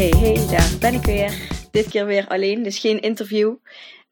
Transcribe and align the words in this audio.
Hey, 0.00 0.46
daar 0.50 0.78
ben 0.80 0.94
ik 0.94 1.04
weer. 1.04 1.48
Dit 1.70 1.88
keer 1.88 2.06
weer 2.06 2.28
alleen, 2.28 2.62
dus 2.62 2.78
geen 2.78 3.00
interview. 3.00 3.54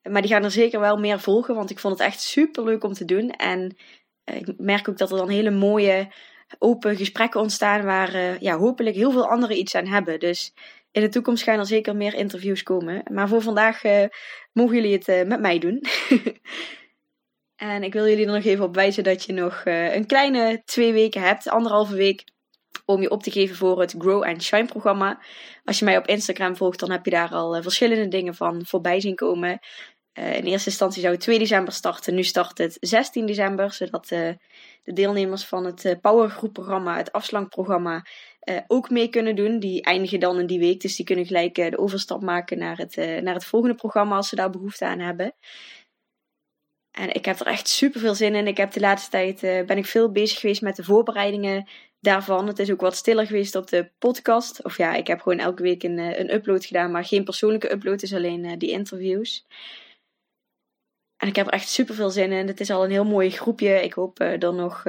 Maar 0.02 0.22
die 0.22 0.30
gaan 0.30 0.44
er 0.44 0.50
zeker 0.50 0.80
wel 0.80 0.96
meer 0.96 1.20
volgen, 1.20 1.54
want 1.54 1.70
ik 1.70 1.78
vond 1.78 1.98
het 1.98 2.08
echt 2.08 2.20
super 2.20 2.64
leuk 2.64 2.84
om 2.84 2.92
te 2.92 3.04
doen. 3.04 3.30
En 3.30 3.76
eh, 4.24 4.36
ik 4.36 4.54
merk 4.56 4.88
ook 4.88 4.98
dat 4.98 5.10
er 5.10 5.16
dan 5.16 5.28
hele 5.28 5.50
mooie, 5.50 6.08
open 6.58 6.96
gesprekken 6.96 7.40
ontstaan 7.40 7.84
waar 7.84 8.14
uh, 8.14 8.38
ja, 8.38 8.58
hopelijk 8.58 8.96
heel 8.96 9.10
veel 9.10 9.28
anderen 9.28 9.58
iets 9.58 9.74
aan 9.74 9.86
hebben. 9.86 10.20
Dus 10.20 10.54
in 10.90 11.00
de 11.00 11.08
toekomst 11.08 11.42
gaan 11.42 11.58
er 11.58 11.66
zeker 11.66 11.96
meer 11.96 12.14
interviews 12.14 12.62
komen. 12.62 13.02
Maar 13.10 13.28
voor 13.28 13.42
vandaag 13.42 13.84
uh, 13.84 14.04
mogen 14.52 14.74
jullie 14.74 14.92
het 14.92 15.26
met 15.26 15.40
mij 15.40 15.58
doen. 15.58 15.84
en 17.56 17.82
ik 17.82 17.92
wil 17.92 18.08
jullie 18.08 18.26
er 18.26 18.32
nog 18.32 18.44
even 18.44 18.64
op 18.64 18.74
wijzen 18.74 19.04
dat 19.04 19.24
je 19.24 19.32
nog 19.32 19.62
een 19.64 20.06
kleine 20.06 20.62
twee 20.64 20.92
weken 20.92 21.22
hebt, 21.22 21.48
anderhalve 21.48 21.94
week 21.96 22.24
om 22.88 23.00
je 23.00 23.10
op 23.10 23.22
te 23.22 23.30
geven 23.30 23.56
voor 23.56 23.80
het 23.80 23.94
Grow 23.98 24.22
and 24.22 24.42
Shine 24.42 24.64
programma. 24.64 25.20
Als 25.64 25.78
je 25.78 25.84
mij 25.84 25.96
op 25.96 26.06
Instagram 26.06 26.56
volgt, 26.56 26.80
dan 26.80 26.90
heb 26.90 27.04
je 27.04 27.10
daar 27.10 27.30
al 27.30 27.62
verschillende 27.62 28.08
dingen 28.08 28.34
van 28.34 28.66
voorbij 28.66 29.00
zien 29.00 29.14
komen. 29.14 29.60
Uh, 30.18 30.36
in 30.36 30.44
eerste 30.44 30.68
instantie 30.68 31.00
zou 31.00 31.14
het 31.14 31.22
2 31.22 31.38
december 31.38 31.72
starten. 31.72 32.14
Nu 32.14 32.24
start 32.24 32.58
het 32.58 32.76
16 32.80 33.26
december, 33.26 33.72
zodat 33.72 34.10
uh, 34.10 34.30
de 34.82 34.92
deelnemers 34.92 35.44
van 35.44 35.64
het 35.64 35.84
uh, 35.84 35.92
Powergroep 36.00 36.52
programma, 36.52 36.96
het 36.96 37.12
afslankprogramma, 37.12 38.06
ook 38.66 38.90
mee 38.90 39.08
kunnen 39.08 39.36
doen. 39.36 39.58
Die 39.58 39.82
eindigen 39.82 40.20
dan 40.20 40.38
in 40.38 40.46
die 40.46 40.58
week, 40.58 40.80
dus 40.80 40.96
die 40.96 41.04
kunnen 41.04 41.26
gelijk 41.26 41.54
de 41.54 41.78
overstap 41.78 42.22
maken 42.22 42.58
naar 42.58 42.76
het, 42.76 42.96
naar 42.96 43.34
het 43.34 43.44
volgende 43.44 43.74
programma 43.74 44.16
als 44.16 44.28
ze 44.28 44.36
daar 44.36 44.50
behoefte 44.50 44.86
aan 44.86 44.98
hebben. 44.98 45.34
En 46.90 47.14
ik 47.14 47.24
heb 47.24 47.40
er 47.40 47.46
echt 47.46 47.68
super 47.68 48.00
veel 48.00 48.14
zin 48.14 48.34
in. 48.34 48.46
Ik 48.46 48.56
heb 48.56 48.72
de 48.72 48.80
laatste 48.80 49.10
tijd 49.10 49.40
ben 49.66 49.76
ik 49.76 49.86
veel 49.86 50.12
bezig 50.12 50.40
geweest 50.40 50.62
met 50.62 50.76
de 50.76 50.84
voorbereidingen 50.84 51.68
daarvan. 52.00 52.46
Het 52.46 52.58
is 52.58 52.70
ook 52.70 52.80
wat 52.80 52.96
stiller 52.96 53.26
geweest 53.26 53.54
op 53.54 53.68
de 53.68 53.90
podcast. 53.98 54.64
Of 54.64 54.76
ja, 54.76 54.94
ik 54.94 55.06
heb 55.06 55.20
gewoon 55.20 55.38
elke 55.38 55.62
week 55.62 55.82
een, 55.82 55.98
een 55.98 56.34
upload 56.34 56.64
gedaan, 56.64 56.90
maar 56.90 57.04
geen 57.04 57.24
persoonlijke 57.24 57.72
upload, 57.72 58.02
is 58.02 58.14
alleen 58.14 58.58
die 58.58 58.70
interviews. 58.70 59.46
En 61.16 61.28
ik 61.28 61.36
heb 61.36 61.46
er 61.46 61.52
echt 61.52 61.68
super 61.68 61.94
veel 61.94 62.10
zin 62.10 62.32
in. 62.32 62.46
Het 62.46 62.60
is 62.60 62.70
al 62.70 62.84
een 62.84 62.90
heel 62.90 63.04
mooi 63.04 63.30
groepje. 63.30 63.82
Ik 63.82 63.92
hoop 63.92 64.20
uh, 64.20 64.38
dan 64.38 64.56
nog, 64.56 64.84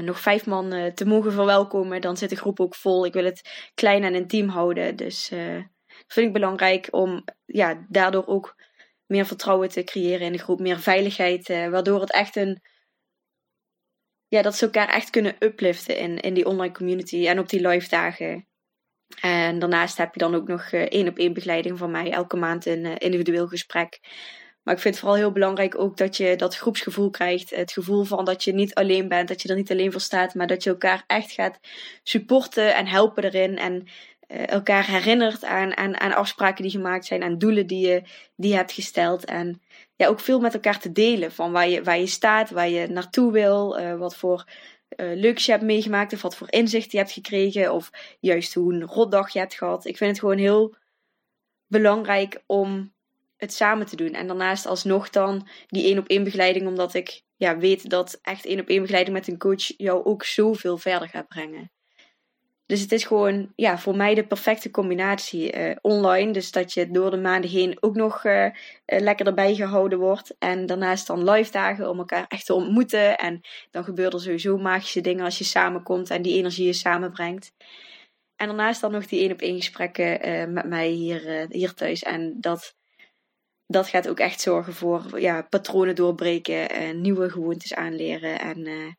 nog 0.00 0.20
vijf 0.20 0.46
man 0.46 0.92
te 0.94 1.06
mogen 1.06 1.32
verwelkomen. 1.32 2.00
Dan 2.00 2.16
zit 2.16 2.30
de 2.30 2.36
groep 2.36 2.60
ook 2.60 2.74
vol. 2.74 3.06
Ik 3.06 3.12
wil 3.12 3.24
het 3.24 3.70
klein 3.74 4.04
en 4.04 4.14
intiem 4.14 4.48
houden. 4.48 4.96
Dus 4.96 5.28
dat 5.28 6.04
vind 6.06 6.26
ik 6.26 6.32
belangrijk 6.32 6.88
om 6.90 7.24
ja, 7.44 7.86
daardoor 7.88 8.26
ook 8.26 8.56
meer 9.06 9.26
vertrouwen 9.26 9.68
te 9.68 9.84
creëren 9.84 10.26
in 10.26 10.32
de 10.32 10.38
groep. 10.38 10.60
Meer 10.60 10.78
veiligheid. 10.78 11.48
waardoor 11.48 12.00
het 12.00 12.12
echt 12.12 12.36
een. 12.36 12.62
Ja, 14.28 14.42
dat 14.42 14.56
ze 14.56 14.64
elkaar 14.64 14.88
echt 14.88 15.10
kunnen 15.10 15.36
upliften 15.38 15.96
in, 15.96 16.20
in 16.20 16.34
die 16.34 16.46
online 16.46 16.74
community 16.74 17.26
en 17.26 17.38
op 17.38 17.48
die 17.48 17.68
live 17.68 17.88
dagen. 17.88 18.46
En 19.20 19.58
daarnaast 19.58 19.96
heb 19.96 20.14
je 20.14 20.20
dan 20.20 20.34
ook 20.34 20.48
nog 20.48 20.72
één 20.72 21.08
op 21.08 21.18
één 21.18 21.32
begeleiding 21.32 21.78
van 21.78 21.90
mij. 21.90 22.12
Elke 22.12 22.36
maand 22.36 22.66
een 22.66 22.98
individueel 22.98 23.46
gesprek 23.46 24.00
maar 24.66 24.74
ik 24.74 24.80
vind 24.80 24.94
het 24.94 25.04
vooral 25.04 25.18
heel 25.20 25.32
belangrijk 25.32 25.78
ook 25.78 25.96
dat 25.96 26.16
je 26.16 26.36
dat 26.36 26.56
groepsgevoel 26.56 27.10
krijgt. 27.10 27.50
Het 27.50 27.72
gevoel 27.72 28.04
van 28.04 28.24
dat 28.24 28.44
je 28.44 28.52
niet 28.52 28.74
alleen 28.74 29.08
bent, 29.08 29.28
dat 29.28 29.42
je 29.42 29.48
er 29.48 29.56
niet 29.56 29.70
alleen 29.70 29.92
voor 29.92 30.00
staat, 30.00 30.34
maar 30.34 30.46
dat 30.46 30.62
je 30.62 30.70
elkaar 30.70 31.04
echt 31.06 31.32
gaat 31.32 31.58
supporten 32.02 32.74
en 32.74 32.86
helpen 32.86 33.24
erin. 33.24 33.58
En 33.58 33.86
uh, 34.28 34.48
elkaar 34.48 34.86
herinnert 34.86 35.44
aan, 35.44 35.76
aan, 35.76 36.00
aan 36.00 36.14
afspraken 36.14 36.62
die 36.62 36.70
gemaakt 36.70 37.04
zijn, 37.04 37.22
aan 37.22 37.38
doelen 37.38 37.66
die 37.66 37.86
je, 37.86 38.02
die 38.36 38.50
je 38.50 38.56
hebt 38.56 38.72
gesteld. 38.72 39.24
En 39.24 39.62
ja, 39.96 40.06
ook 40.06 40.20
veel 40.20 40.40
met 40.40 40.54
elkaar 40.54 40.78
te 40.78 40.92
delen 40.92 41.32
van 41.32 41.52
waar 41.52 41.68
je, 41.68 41.82
waar 41.82 41.98
je 41.98 42.06
staat, 42.06 42.50
waar 42.50 42.68
je 42.68 42.86
naartoe 42.86 43.32
wil, 43.32 43.78
uh, 43.78 43.94
wat 43.98 44.16
voor 44.16 44.44
uh, 44.96 45.16
leuks 45.16 45.46
je 45.46 45.52
hebt 45.52 45.64
meegemaakt 45.64 46.12
of 46.12 46.22
wat 46.22 46.36
voor 46.36 46.50
inzicht 46.50 46.92
je 46.92 46.98
hebt 46.98 47.12
gekregen. 47.12 47.72
Of 47.72 47.90
juist 48.20 48.54
hoe 48.54 48.72
een 48.72 48.84
rotdag 48.84 49.32
je 49.32 49.38
hebt 49.38 49.54
gehad. 49.54 49.84
Ik 49.84 49.96
vind 49.96 50.10
het 50.10 50.20
gewoon 50.20 50.38
heel 50.38 50.74
belangrijk 51.66 52.42
om 52.46 52.94
het 53.36 53.52
samen 53.52 53.86
te 53.86 53.96
doen. 53.96 54.12
En 54.12 54.26
daarnaast 54.26 54.66
alsnog 54.66 55.10
dan 55.10 55.48
die 55.66 55.84
één 55.84 55.98
op 55.98 56.08
één 56.08 56.24
begeleiding, 56.24 56.66
omdat 56.66 56.94
ik 56.94 57.22
ja, 57.36 57.58
weet 57.58 57.90
dat 57.90 58.18
echt 58.22 58.44
één 58.44 58.60
op 58.60 58.68
één 58.68 58.80
begeleiding 58.80 59.16
met 59.16 59.28
een 59.28 59.38
coach 59.38 59.76
jou 59.76 60.04
ook 60.04 60.24
zoveel 60.24 60.78
verder 60.78 61.08
gaat 61.08 61.28
brengen. 61.28 61.70
Dus 62.66 62.80
het 62.80 62.92
is 62.92 63.04
gewoon 63.04 63.52
ja, 63.54 63.78
voor 63.78 63.96
mij 63.96 64.14
de 64.14 64.26
perfecte 64.26 64.70
combinatie 64.70 65.56
uh, 65.56 65.76
online. 65.80 66.32
Dus 66.32 66.50
dat 66.50 66.72
je 66.72 66.90
door 66.90 67.10
de 67.10 67.16
maanden 67.16 67.50
heen 67.50 67.76
ook 67.80 67.94
nog 67.94 68.24
uh, 68.24 68.44
uh, 68.44 68.50
lekker 68.86 69.26
erbij 69.26 69.54
gehouden 69.54 69.98
wordt. 69.98 70.34
En 70.38 70.66
daarnaast 70.66 71.06
dan 71.06 71.30
live 71.30 71.50
dagen 71.52 71.90
om 71.90 71.98
elkaar 71.98 72.24
echt 72.28 72.46
te 72.46 72.54
ontmoeten. 72.54 73.18
En 73.18 73.40
dan 73.70 73.84
gebeuren 73.84 74.14
er 74.14 74.20
sowieso 74.20 74.58
magische 74.58 75.00
dingen 75.00 75.24
als 75.24 75.38
je 75.38 75.44
samenkomt 75.44 76.10
en 76.10 76.22
die 76.22 76.36
energie 76.36 76.66
je 76.66 76.72
samenbrengt. 76.72 77.52
En 78.36 78.46
daarnaast 78.46 78.80
dan 78.80 78.92
nog 78.92 79.06
die 79.06 79.20
één 79.20 79.32
op 79.32 79.40
één 79.40 79.56
gesprekken 79.56 80.52
met 80.52 80.66
mij 80.66 80.88
hier, 80.88 81.46
hier 81.48 81.74
thuis. 81.74 82.02
En 82.02 82.36
dat 82.40 82.74
dat 83.66 83.88
gaat 83.88 84.08
ook 84.08 84.18
echt 84.18 84.40
zorgen 84.40 84.74
voor 84.74 85.20
ja, 85.20 85.42
patronen 85.42 85.94
doorbreken, 85.94 86.70
en 86.70 87.00
nieuwe 87.00 87.30
gewoontes 87.30 87.74
aanleren 87.74 88.40
en 88.40 88.96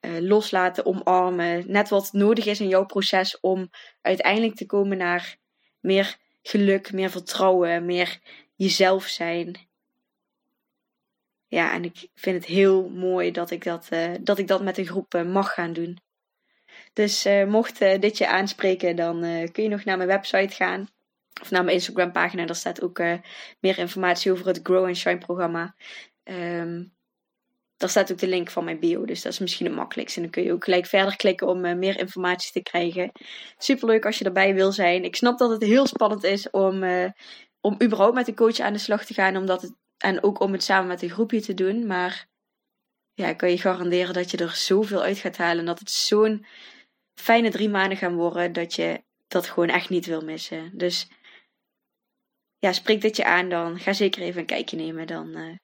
uh, 0.00 0.18
loslaten, 0.18 0.86
omarmen. 0.86 1.64
Net 1.66 1.88
wat 1.88 2.12
nodig 2.12 2.46
is 2.46 2.60
in 2.60 2.68
jouw 2.68 2.84
proces 2.86 3.40
om 3.40 3.70
uiteindelijk 4.00 4.54
te 4.54 4.66
komen 4.66 4.96
naar 4.96 5.36
meer 5.80 6.16
geluk, 6.42 6.92
meer 6.92 7.10
vertrouwen, 7.10 7.84
meer 7.84 8.20
jezelf 8.54 9.06
zijn. 9.06 9.68
Ja, 11.46 11.72
en 11.72 11.84
ik 11.84 12.08
vind 12.14 12.36
het 12.36 12.44
heel 12.44 12.88
mooi 12.88 13.30
dat 13.30 13.50
ik 13.50 13.64
dat, 13.64 13.88
uh, 13.92 14.14
dat, 14.20 14.38
ik 14.38 14.46
dat 14.46 14.62
met 14.62 14.78
een 14.78 14.86
groep 14.86 15.22
mag 15.26 15.54
gaan 15.54 15.72
doen. 15.72 15.98
Dus 16.92 17.28
mocht 17.46 17.78
dit 17.78 18.18
je 18.18 18.28
aanspreken, 18.28 18.96
dan 18.96 19.20
kun 19.52 19.62
je 19.62 19.68
nog 19.68 19.84
naar 19.84 19.96
mijn 19.96 20.08
website 20.08 20.54
gaan 20.54 20.88
of 21.40 21.50
naar 21.50 21.64
mijn 21.64 21.76
Instagram 21.76 22.12
pagina. 22.12 22.46
Daar 22.46 22.56
staat 22.56 22.82
ook 22.82 22.98
meer 23.60 23.78
informatie 23.78 24.32
over 24.32 24.46
het 24.46 24.60
Grow 24.62 24.86
and 24.86 24.96
Shine 24.96 25.18
programma. 25.18 25.74
Um, 26.24 26.92
daar 27.78 27.88
staat 27.88 28.12
ook 28.12 28.18
de 28.18 28.28
link 28.28 28.50
van 28.50 28.64
mijn 28.64 28.78
bio. 28.78 29.04
Dus 29.04 29.22
dat 29.22 29.32
is 29.32 29.38
misschien 29.38 29.66
het 29.66 29.74
makkelijkste. 29.74 30.16
En 30.16 30.22
dan 30.22 30.32
kun 30.32 30.42
je 30.42 30.52
ook 30.52 30.64
gelijk 30.64 30.86
verder 30.86 31.16
klikken 31.16 31.46
om 31.46 31.64
uh, 31.64 31.74
meer 31.74 31.98
informatie 31.98 32.52
te 32.52 32.62
krijgen. 32.62 33.12
Superleuk 33.58 34.06
als 34.06 34.18
je 34.18 34.24
erbij 34.24 34.54
wil 34.54 34.72
zijn. 34.72 35.04
Ik 35.04 35.16
snap 35.16 35.38
dat 35.38 35.50
het 35.50 35.62
heel 35.62 35.86
spannend 35.86 36.24
is 36.24 36.50
om, 36.50 36.82
uh, 36.82 37.10
om 37.60 37.76
überhaupt 37.82 38.14
met 38.14 38.28
een 38.28 38.34
coach 38.34 38.58
aan 38.58 38.72
de 38.72 38.78
slag 38.78 39.04
te 39.04 39.14
gaan. 39.14 39.36
Omdat 39.36 39.62
het, 39.62 39.72
en 39.98 40.22
ook 40.22 40.40
om 40.40 40.52
het 40.52 40.62
samen 40.62 40.86
met 40.86 41.02
een 41.02 41.10
groepje 41.10 41.40
te 41.40 41.54
doen. 41.54 41.86
Maar 41.86 42.26
ja, 43.14 43.28
ik 43.28 43.36
kan 43.36 43.50
je 43.50 43.58
garanderen 43.58 44.14
dat 44.14 44.30
je 44.30 44.36
er 44.36 44.54
zoveel 44.54 45.02
uit 45.02 45.18
gaat 45.18 45.36
halen. 45.36 45.58
En 45.58 45.66
dat 45.66 45.78
het 45.78 45.90
zo'n 45.90 46.46
fijne 47.14 47.50
drie 47.50 47.68
maanden 47.68 47.98
gaan 47.98 48.14
worden. 48.14 48.52
Dat 48.52 48.74
je 48.74 49.02
dat 49.28 49.46
gewoon 49.46 49.68
echt 49.68 49.88
niet 49.88 50.06
wil 50.06 50.20
missen. 50.20 50.70
Dus 50.74 51.08
ja, 52.58 52.72
spreek 52.72 53.00
dit 53.00 53.16
je 53.16 53.24
aan, 53.24 53.48
dan 53.48 53.78
ga 53.78 53.92
zeker 53.92 54.22
even 54.22 54.40
een 54.40 54.46
kijkje 54.46 54.76
nemen. 54.76 55.06
Dan, 55.06 55.36
uh, 55.36 55.56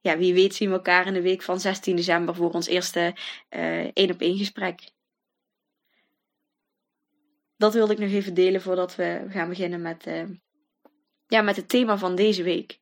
ja, 0.00 0.18
wie 0.18 0.34
weet 0.34 0.54
zien 0.54 0.68
we 0.68 0.74
elkaar 0.74 1.06
in 1.06 1.12
de 1.12 1.22
week 1.22 1.42
van 1.42 1.60
16 1.60 1.96
december 1.96 2.34
voor 2.34 2.50
ons 2.50 2.66
eerste 2.66 3.16
uh, 3.50 3.90
één 3.92 4.10
op 4.10 4.20
één 4.20 4.38
gesprek. 4.38 4.80
Dat 7.56 7.74
wilde 7.74 7.92
ik 7.92 7.98
nog 7.98 8.10
even 8.10 8.34
delen 8.34 8.62
voordat 8.62 8.96
we 8.96 9.26
gaan 9.28 9.48
beginnen 9.48 9.82
met, 9.82 10.06
uh, 10.06 10.28
ja, 11.26 11.42
met 11.42 11.56
het 11.56 11.68
thema 11.68 11.98
van 11.98 12.14
deze 12.14 12.42
week. 12.42 12.78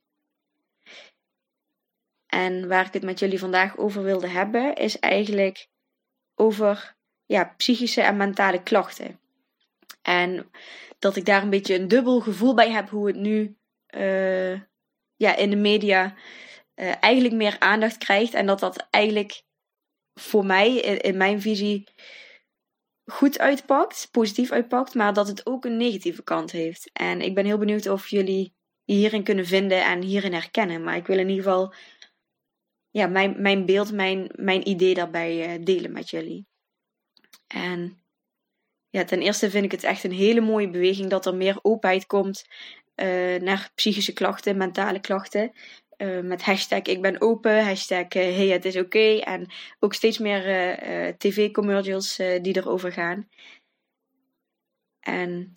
En 2.27 2.69
waar 2.69 2.87
ik 2.87 2.93
het 2.93 3.03
met 3.03 3.19
jullie 3.19 3.39
vandaag 3.39 3.77
over 3.77 4.03
wilde 4.03 4.29
hebben, 4.29 4.75
is 4.75 4.99
eigenlijk 4.99 5.69
over 6.35 6.97
ja, 7.27 7.45
psychische 7.57 8.03
en 8.03 8.17
mentale 8.17 8.63
klachten. 8.63 9.21
En 10.03 10.51
dat 10.99 11.17
ik 11.17 11.25
daar 11.25 11.43
een 11.43 11.51
beetje 11.51 11.75
een 11.75 11.89
dubbel 11.89 12.21
gevoel 12.21 12.55
bij 12.55 12.71
heb 12.71 12.89
hoe 12.89 13.07
het 13.07 13.17
nu 13.17 13.57
uh, 13.95 14.53
ja, 15.17 15.37
in 15.37 15.51
de 15.51 15.57
media 15.57 16.15
uh, 16.81 16.93
eigenlijk 17.01 17.35
meer 17.35 17.57
aandacht 17.59 17.99
krijgt. 17.99 18.35
En 18.35 18.47
dat 18.47 18.61
dat 18.61 18.87
eigenlijk 18.91 19.43
voor 20.15 20.47
mij, 20.47 20.77
in, 20.77 21.17
mijn 21.17 21.41
visie, 21.41 21.89
goed 23.05 23.39
uitpakt, 23.39 24.09
positief 24.11 24.51
uitpakt, 24.51 24.95
maar 24.95 25.13
dat 25.13 25.29
het 25.29 25.47
ook 25.47 25.65
een 25.65 25.77
negatieve 25.77 26.23
kant 26.23 26.51
heeft. 26.51 26.91
En 26.93 27.21
ik 27.21 27.35
ben 27.35 27.45
heel 27.45 27.59
benieuwd 27.59 27.89
of 27.89 28.09
jullie 28.09 28.55
hierin 28.85 29.23
kunnen 29.23 29.47
vinden 29.47 29.85
en 29.85 30.03
hierin 30.03 30.33
herkennen. 30.33 30.83
Maar 30.83 30.97
ik 30.97 31.07
wil 31.07 31.19
in 31.19 31.29
ieder 31.29 31.45
geval 31.45 31.75
ja, 32.91 33.07
mijn, 33.07 33.43
mijn 33.43 33.67
beeld, 33.67 33.93
mijn, 33.93 34.31
mijn 34.35 34.69
idee 34.69 34.95
daarbij 34.95 35.59
uh, 35.59 35.65
delen 35.65 35.93
met 35.93 36.11
jullie. 36.11 36.47
En 37.47 38.03
ja, 38.89 39.05
ten 39.05 39.21
eerste 39.21 39.51
vind 39.51 39.65
ik 39.65 39.73
het 39.73 39.83
echt 39.83 40.05
een 40.05 40.13
hele 40.13 40.41
mooie 40.41 40.71
beweging 40.71 41.11
dat 41.11 41.27
er 41.27 41.35
meer 41.35 41.59
openheid 41.63 42.07
komt 42.07 42.45
uh, 42.97 43.41
naar 43.41 43.71
psychische 43.75 44.13
klachten, 44.13 44.57
mentale 44.57 45.01
klachten. 45.01 45.53
Uh, 45.99 46.21
met 46.21 46.43
hashtag 46.43 46.83
ik 46.83 47.03
ben 47.03 47.21
open, 47.21 47.65
hashtag 47.65 48.07
hey 48.09 48.49
het 48.49 48.65
is 48.65 48.77
oké. 48.77 49.19
En 49.19 49.47
ook 49.79 49.95
steeds 49.95 50.19
meer 50.19 50.43
tv-commercials 51.19 52.17
die 52.17 52.57
erover 52.57 52.93
gaan. 52.93 53.29
En 55.01 55.53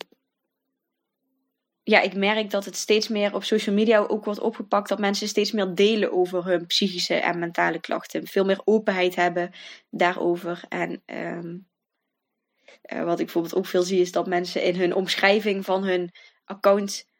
ja, 1.82 2.00
ik 2.00 2.14
merk 2.14 2.50
dat 2.50 2.64
het 2.64 2.76
steeds 2.76 3.08
meer 3.08 3.34
op 3.34 3.44
social 3.44 3.74
media 3.74 3.98
ook 3.98 4.24
wordt 4.24 4.40
opgepakt. 4.40 4.88
Dat 4.88 4.98
mensen 4.98 5.28
steeds 5.28 5.52
meer 5.52 5.74
delen 5.74 6.12
over 6.12 6.44
hun 6.44 6.66
psychische 6.66 7.14
en 7.14 7.38
mentale 7.38 7.80
klachten. 7.80 8.26
Veel 8.26 8.44
meer 8.44 8.60
openheid 8.64 9.14
hebben 9.14 9.50
daarover. 9.90 10.64
En 10.68 11.02
uh, 11.06 13.04
wat 13.04 13.18
ik 13.18 13.24
bijvoorbeeld 13.24 13.54
ook 13.54 13.66
veel 13.66 13.82
zie, 13.82 14.00
is 14.00 14.12
dat 14.12 14.26
mensen 14.26 14.62
in 14.62 14.76
hun 14.76 14.94
omschrijving 14.94 15.64
van 15.64 15.84
hun 15.84 16.10
account 16.44 17.10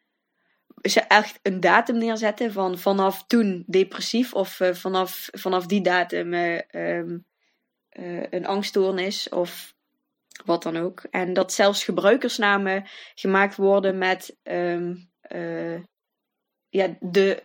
ze 0.82 1.00
echt 1.00 1.38
een 1.42 1.60
datum 1.60 1.98
neerzetten 1.98 2.52
van 2.52 2.78
vanaf 2.78 3.26
toen 3.26 3.64
depressief 3.66 4.34
of 4.34 4.60
uh, 4.60 4.74
vanaf, 4.74 5.28
vanaf 5.32 5.66
die 5.66 5.82
datum 5.82 6.32
uh, 6.34 6.60
um, 6.70 7.24
een 8.30 8.46
angststoornis 8.46 9.28
of 9.28 9.74
wat 10.44 10.62
dan 10.62 10.76
ook. 10.76 11.02
En 11.10 11.32
dat 11.32 11.52
zelfs 11.52 11.84
gebruikersnamen 11.84 12.84
gemaakt 13.14 13.56
worden 13.56 13.98
met 13.98 14.36
um, 14.42 15.10
ja, 16.68 16.96
de, 17.00 17.42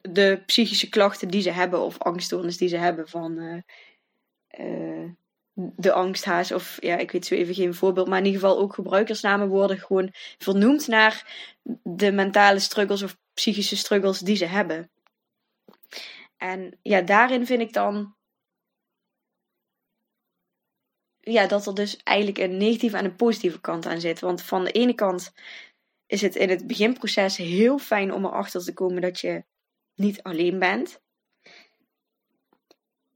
de 0.00 0.42
psychische 0.46 0.88
klachten 0.88 1.28
die 1.28 1.42
ze 1.42 1.50
hebben 1.50 1.80
of 1.80 1.98
angststoornis 1.98 2.56
die 2.56 2.68
ze 2.68 2.76
hebben 2.76 3.08
van 3.08 3.62
de 5.54 5.92
angsthaas 5.92 6.52
of 6.52 6.76
ja, 6.80 6.96
ik 6.96 7.10
weet 7.10 7.26
zo 7.26 7.34
even 7.34 7.54
geen 7.54 7.74
voorbeeld, 7.74 8.08
maar 8.08 8.18
in 8.18 8.24
ieder 8.24 8.40
geval 8.40 8.58
ook 8.58 8.74
gebruikersnamen 8.74 9.48
worden 9.48 9.78
gewoon 9.78 10.08
vernoemd 10.38 10.86
naar 10.86 11.46
de 11.82 12.12
mentale 12.12 12.58
struggles 12.58 13.02
of 13.02 13.16
psychische 13.34 13.76
struggles 13.76 14.18
die 14.18 14.36
ze 14.36 14.44
hebben. 14.44 14.90
En 16.36 16.78
ja, 16.82 17.00
daarin 17.00 17.46
vind 17.46 17.60
ik 17.60 17.72
dan 17.72 18.14
ja, 21.20 21.46
dat 21.46 21.66
er 21.66 21.74
dus 21.74 21.96
eigenlijk 21.96 22.38
een 22.38 22.56
negatieve 22.56 22.96
en 22.96 23.04
een 23.04 23.16
positieve 23.16 23.60
kant 23.60 23.86
aan 23.86 24.00
zit. 24.00 24.20
Want 24.20 24.42
van 24.42 24.64
de 24.64 24.72
ene 24.72 24.94
kant 24.94 25.32
is 26.06 26.22
het 26.22 26.36
in 26.36 26.48
het 26.48 26.66
beginproces 26.66 27.36
heel 27.36 27.78
fijn 27.78 28.12
om 28.12 28.24
erachter 28.24 28.64
te 28.64 28.74
komen 28.74 29.02
dat 29.02 29.20
je 29.20 29.44
niet 29.94 30.22
alleen 30.22 30.58
bent 30.58 31.00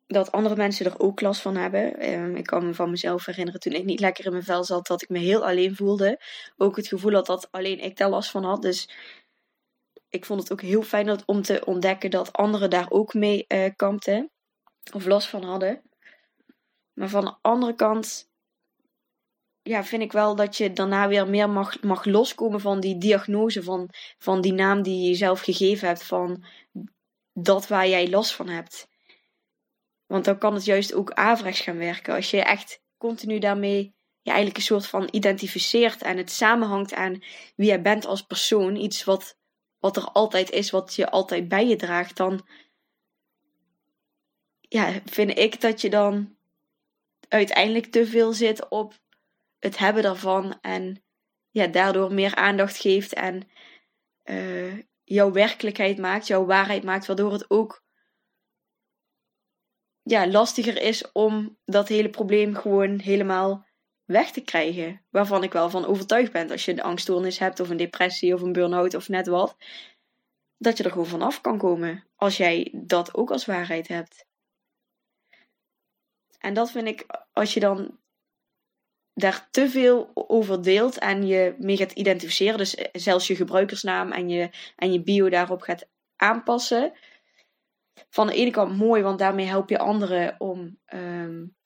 dat 0.06 0.32
andere 0.32 0.56
mensen 0.56 0.86
er 0.86 1.00
ook 1.00 1.20
last 1.20 1.40
van 1.40 1.56
hebben. 1.56 1.98
Ehm, 1.98 2.36
ik 2.36 2.46
kan 2.46 2.66
me 2.66 2.74
van 2.74 2.90
mezelf 2.90 3.26
herinneren 3.26 3.60
toen 3.60 3.72
ik 3.72 3.84
niet 3.84 4.00
lekker 4.00 4.24
in 4.24 4.32
mijn 4.32 4.44
vel 4.44 4.64
zat, 4.64 4.86
dat 4.86 5.02
ik 5.02 5.08
me 5.08 5.18
heel 5.18 5.46
alleen 5.46 5.76
voelde. 5.76 6.20
Ook 6.56 6.76
het 6.76 6.86
gevoel 6.88 7.12
had 7.12 7.26
dat 7.26 7.48
alleen 7.50 7.78
ik 7.78 7.96
daar 7.96 8.10
last 8.10 8.30
van 8.30 8.44
had. 8.44 8.62
Dus 8.62 8.88
ik 10.08 10.24
vond 10.24 10.40
het 10.40 10.52
ook 10.52 10.60
heel 10.60 10.82
fijn 10.82 11.06
dat, 11.06 11.24
om 11.24 11.42
te 11.42 11.64
ontdekken 11.64 12.10
dat 12.10 12.32
anderen 12.32 12.70
daar 12.70 12.90
ook 12.90 13.14
mee 13.14 13.44
uh, 13.48 13.70
kampten. 13.76 14.30
Of 14.92 15.06
last 15.06 15.28
van 15.28 15.42
hadden. 15.42 15.82
Maar 16.92 17.08
van 17.08 17.24
de 17.24 17.34
andere 17.40 17.74
kant 17.74 18.28
ja, 19.62 19.84
vind 19.84 20.02
ik 20.02 20.12
wel 20.12 20.36
dat 20.36 20.56
je 20.56 20.72
daarna 20.72 21.08
weer 21.08 21.28
meer 21.28 21.50
mag, 21.50 21.82
mag 21.82 22.04
loskomen 22.04 22.60
van 22.60 22.80
die 22.80 22.98
diagnose, 22.98 23.62
van, 23.62 23.88
van 24.18 24.40
die 24.40 24.52
naam 24.52 24.82
die 24.82 25.02
je 25.02 25.08
jezelf 25.08 25.40
gegeven 25.40 25.88
hebt, 25.88 26.04
van 26.04 26.44
dat 27.32 27.66
waar 27.68 27.88
jij 27.88 28.10
last 28.10 28.34
van 28.34 28.48
hebt. 28.48 28.88
Want 30.06 30.24
dan 30.24 30.38
kan 30.38 30.54
het 30.54 30.64
juist 30.64 30.94
ook 30.94 31.12
averechts 31.12 31.60
gaan 31.60 31.76
werken. 31.76 32.14
Als 32.14 32.30
je 32.30 32.42
echt 32.42 32.82
continu 32.98 33.38
daarmee 33.38 33.94
je 34.26 34.32
eigenlijk 34.32 34.56
een 34.56 34.66
soort 34.66 34.86
van 34.86 35.08
identificeert 35.10 36.02
en 36.02 36.16
het 36.16 36.30
samenhangt 36.30 36.94
aan 36.94 37.22
wie 37.56 37.66
jij 37.66 37.82
bent 37.82 38.06
als 38.06 38.22
persoon, 38.22 38.76
iets 38.76 39.04
wat, 39.04 39.38
wat 39.78 39.96
er 39.96 40.04
altijd 40.04 40.50
is, 40.50 40.70
wat 40.70 40.94
je 40.94 41.10
altijd 41.10 41.48
bij 41.48 41.66
je 41.66 41.76
draagt, 41.76 42.16
dan 42.16 42.46
ja, 44.60 45.00
vind 45.04 45.38
ik 45.38 45.60
dat 45.60 45.80
je 45.80 45.90
dan 45.90 46.36
uiteindelijk 47.28 47.86
te 47.86 48.06
veel 48.06 48.32
zit 48.32 48.68
op 48.68 48.94
het 49.58 49.78
hebben 49.78 50.02
daarvan 50.02 50.58
en 50.60 51.02
ja, 51.50 51.66
daardoor 51.66 52.12
meer 52.12 52.34
aandacht 52.34 52.76
geeft 52.76 53.12
en 53.12 53.48
uh, 54.24 54.78
jouw 55.04 55.32
werkelijkheid 55.32 55.98
maakt, 55.98 56.26
jouw 56.26 56.44
waarheid 56.44 56.84
maakt, 56.84 57.06
waardoor 57.06 57.32
het 57.32 57.50
ook 57.50 57.84
ja, 60.08 60.26
lastiger 60.26 60.82
is 60.82 61.12
om 61.12 61.58
dat 61.64 61.88
hele 61.88 62.10
probleem 62.10 62.54
gewoon 62.54 62.98
helemaal 62.98 63.66
weg 64.04 64.30
te 64.30 64.40
krijgen. 64.40 65.04
Waarvan 65.10 65.42
ik 65.42 65.52
wel 65.52 65.70
van 65.70 65.86
overtuigd 65.86 66.32
ben 66.32 66.50
als 66.50 66.64
je 66.64 66.72
een 66.72 66.82
angststoornis 66.82 67.38
hebt 67.38 67.60
of 67.60 67.68
een 67.68 67.76
depressie 67.76 68.34
of 68.34 68.40
een 68.40 68.52
burn-out 68.52 68.94
of 68.94 69.08
net 69.08 69.26
wat. 69.26 69.56
Dat 70.58 70.76
je 70.76 70.84
er 70.84 70.90
gewoon 70.90 71.06
vanaf 71.06 71.40
kan 71.40 71.58
komen 71.58 72.04
als 72.16 72.36
jij 72.36 72.72
dat 72.72 73.14
ook 73.14 73.30
als 73.30 73.44
waarheid 73.44 73.88
hebt. 73.88 74.26
En 76.38 76.54
dat 76.54 76.70
vind 76.70 76.88
ik, 76.88 77.06
als 77.32 77.54
je 77.54 77.60
dan 77.60 77.98
daar 79.14 79.48
te 79.50 79.68
veel 79.68 80.10
over 80.14 80.62
deelt 80.62 80.98
en 80.98 81.26
je 81.26 81.54
mee 81.58 81.76
gaat 81.76 81.92
identificeren, 81.92 82.58
dus 82.58 82.76
zelfs 82.92 83.26
je 83.26 83.36
gebruikersnaam 83.36 84.12
en 84.12 84.28
je, 84.28 84.50
en 84.76 84.92
je 84.92 85.02
bio 85.02 85.28
daarop 85.28 85.60
gaat 85.60 85.88
aanpassen, 86.16 86.92
van 88.10 88.26
de 88.26 88.34
ene 88.34 88.50
kant 88.50 88.76
mooi, 88.76 89.02
want 89.02 89.18
daarmee 89.18 89.46
help 89.46 89.68
je 89.68 89.78
anderen 89.78 90.34
om, 90.38 90.78
um, 90.94 91.56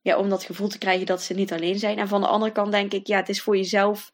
ja, 0.00 0.18
om 0.18 0.28
dat 0.28 0.44
gevoel 0.44 0.68
te 0.68 0.78
krijgen 0.78 1.06
dat 1.06 1.22
ze 1.22 1.34
niet 1.34 1.52
alleen 1.52 1.78
zijn. 1.78 1.98
En 1.98 2.08
van 2.08 2.20
de 2.20 2.26
andere 2.26 2.52
kant 2.52 2.72
denk 2.72 2.92
ik, 2.92 3.06
ja, 3.06 3.16
het 3.16 3.28
is 3.28 3.42
voor 3.42 3.56
jezelf, 3.56 4.10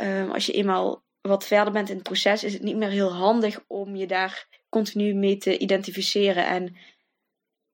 um, 0.00 0.30
als 0.30 0.46
je 0.46 0.52
eenmaal 0.52 1.04
wat 1.20 1.46
verder 1.46 1.72
bent 1.72 1.88
in 1.88 1.94
het 1.94 2.04
proces, 2.04 2.44
is 2.44 2.52
het 2.52 2.62
niet 2.62 2.76
meer 2.76 2.90
heel 2.90 3.12
handig 3.12 3.64
om 3.66 3.96
je 3.96 4.06
daar 4.06 4.62
continu 4.68 5.14
mee 5.14 5.36
te 5.36 5.58
identificeren. 5.58 6.46
En 6.46 6.76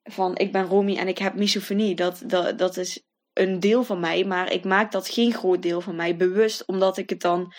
van 0.02 0.36
ik 0.36 0.52
ben 0.52 0.64
Romy 0.64 0.96
en 0.96 1.08
ik 1.08 1.18
heb 1.18 1.34
misofonie. 1.34 1.94
Dat, 1.94 2.22
dat, 2.26 2.58
dat 2.58 2.76
is 2.76 3.06
een 3.32 3.60
deel 3.60 3.84
van 3.84 4.00
mij, 4.00 4.24
maar 4.24 4.52
ik 4.52 4.64
maak 4.64 4.92
dat 4.92 5.08
geen 5.08 5.32
groot 5.32 5.62
deel 5.62 5.80
van 5.80 5.96
mij 5.96 6.16
bewust, 6.16 6.64
omdat 6.66 6.96
ik 6.96 7.10
het 7.10 7.20
dan 7.20 7.52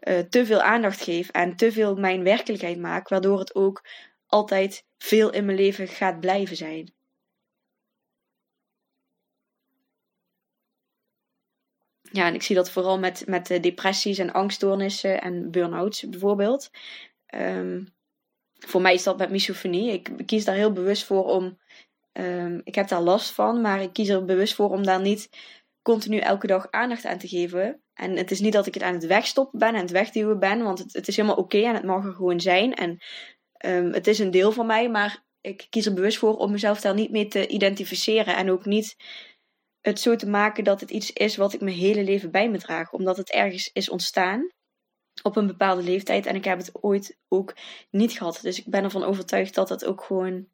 uh, 0.00 0.18
te 0.18 0.46
veel 0.46 0.60
aandacht 0.60 1.00
geef 1.00 1.28
en 1.28 1.56
te 1.56 1.72
veel 1.72 1.96
mijn 1.96 2.22
werkelijkheid 2.22 2.78
maak, 2.78 3.08
waardoor 3.08 3.38
het 3.38 3.54
ook 3.54 3.84
altijd 4.26 4.84
veel 4.98 5.32
in 5.32 5.44
mijn 5.44 5.58
leven 5.58 5.88
gaat 5.88 6.20
blijven 6.20 6.56
zijn. 6.56 6.94
Ja, 12.12 12.26
en 12.26 12.34
ik 12.34 12.42
zie 12.42 12.56
dat 12.56 12.70
vooral 12.70 12.98
met, 12.98 13.26
met 13.26 13.46
depressies 13.46 14.18
en 14.18 14.32
angststoornissen 14.32 15.20
en 15.20 15.50
burn-outs 15.50 16.08
bijvoorbeeld. 16.08 16.70
Um, 17.34 17.94
voor 18.58 18.80
mij 18.80 18.94
is 18.94 19.02
dat 19.02 19.18
met 19.18 19.30
misofonie. 19.30 19.92
Ik 19.92 20.26
kies 20.26 20.44
daar 20.44 20.54
heel 20.54 20.72
bewust 20.72 21.04
voor 21.04 21.24
om. 21.24 21.58
Um, 22.12 22.60
ik 22.64 22.74
heb 22.74 22.88
daar 22.88 23.00
last 23.00 23.30
van, 23.30 23.60
maar 23.60 23.82
ik 23.82 23.92
kies 23.92 24.08
er 24.08 24.24
bewust 24.24 24.54
voor 24.54 24.70
om 24.70 24.82
daar 24.82 25.00
niet 25.00 25.28
continu 25.82 26.18
elke 26.18 26.46
dag 26.46 26.70
aandacht 26.70 27.04
aan 27.04 27.18
te 27.18 27.28
geven. 27.28 27.80
En 27.96 28.16
het 28.16 28.30
is 28.30 28.40
niet 28.40 28.52
dat 28.52 28.66
ik 28.66 28.74
het 28.74 28.82
aan 28.82 28.94
het 28.94 29.06
wegstoppen 29.06 29.58
ben 29.58 29.74
en 29.74 29.80
het 29.80 29.90
wegduwen 29.90 30.38
ben, 30.38 30.62
want 30.62 30.78
het, 30.78 30.92
het 30.92 31.08
is 31.08 31.16
helemaal 31.16 31.36
oké 31.36 31.58
en 31.58 31.74
het 31.74 31.84
mag 31.84 32.04
er 32.04 32.12
gewoon 32.12 32.40
zijn. 32.40 32.74
En 32.74 32.98
um, 33.66 33.92
het 33.92 34.06
is 34.06 34.18
een 34.18 34.30
deel 34.30 34.52
van 34.52 34.66
mij, 34.66 34.90
maar 34.90 35.24
ik 35.40 35.66
kies 35.70 35.86
er 35.86 35.94
bewust 35.94 36.18
voor 36.18 36.36
om 36.36 36.50
mezelf 36.50 36.80
daar 36.80 36.94
niet 36.94 37.10
mee 37.10 37.28
te 37.28 37.46
identificeren. 37.46 38.36
En 38.36 38.50
ook 38.50 38.64
niet 38.64 38.96
het 39.80 40.00
zo 40.00 40.16
te 40.16 40.28
maken 40.28 40.64
dat 40.64 40.80
het 40.80 40.90
iets 40.90 41.12
is 41.12 41.36
wat 41.36 41.52
ik 41.52 41.60
mijn 41.60 41.76
hele 41.76 42.04
leven 42.04 42.30
bij 42.30 42.50
me 42.50 42.58
draag. 42.58 42.92
Omdat 42.92 43.16
het 43.16 43.30
ergens 43.30 43.70
is 43.72 43.88
ontstaan 43.88 44.50
op 45.22 45.36
een 45.36 45.46
bepaalde 45.46 45.82
leeftijd. 45.82 46.26
En 46.26 46.34
ik 46.34 46.44
heb 46.44 46.58
het 46.58 46.82
ooit 46.82 47.18
ook 47.28 47.56
niet 47.90 48.12
gehad. 48.12 48.38
Dus 48.42 48.58
ik 48.58 48.70
ben 48.70 48.84
ervan 48.84 49.04
overtuigd 49.04 49.54
dat 49.54 49.68
het 49.68 49.84
ook 49.84 50.02
gewoon 50.02 50.48